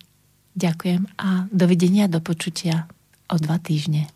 [0.58, 2.90] Ďakujem a dovidenia, do počutia
[3.30, 4.10] o dva týždne.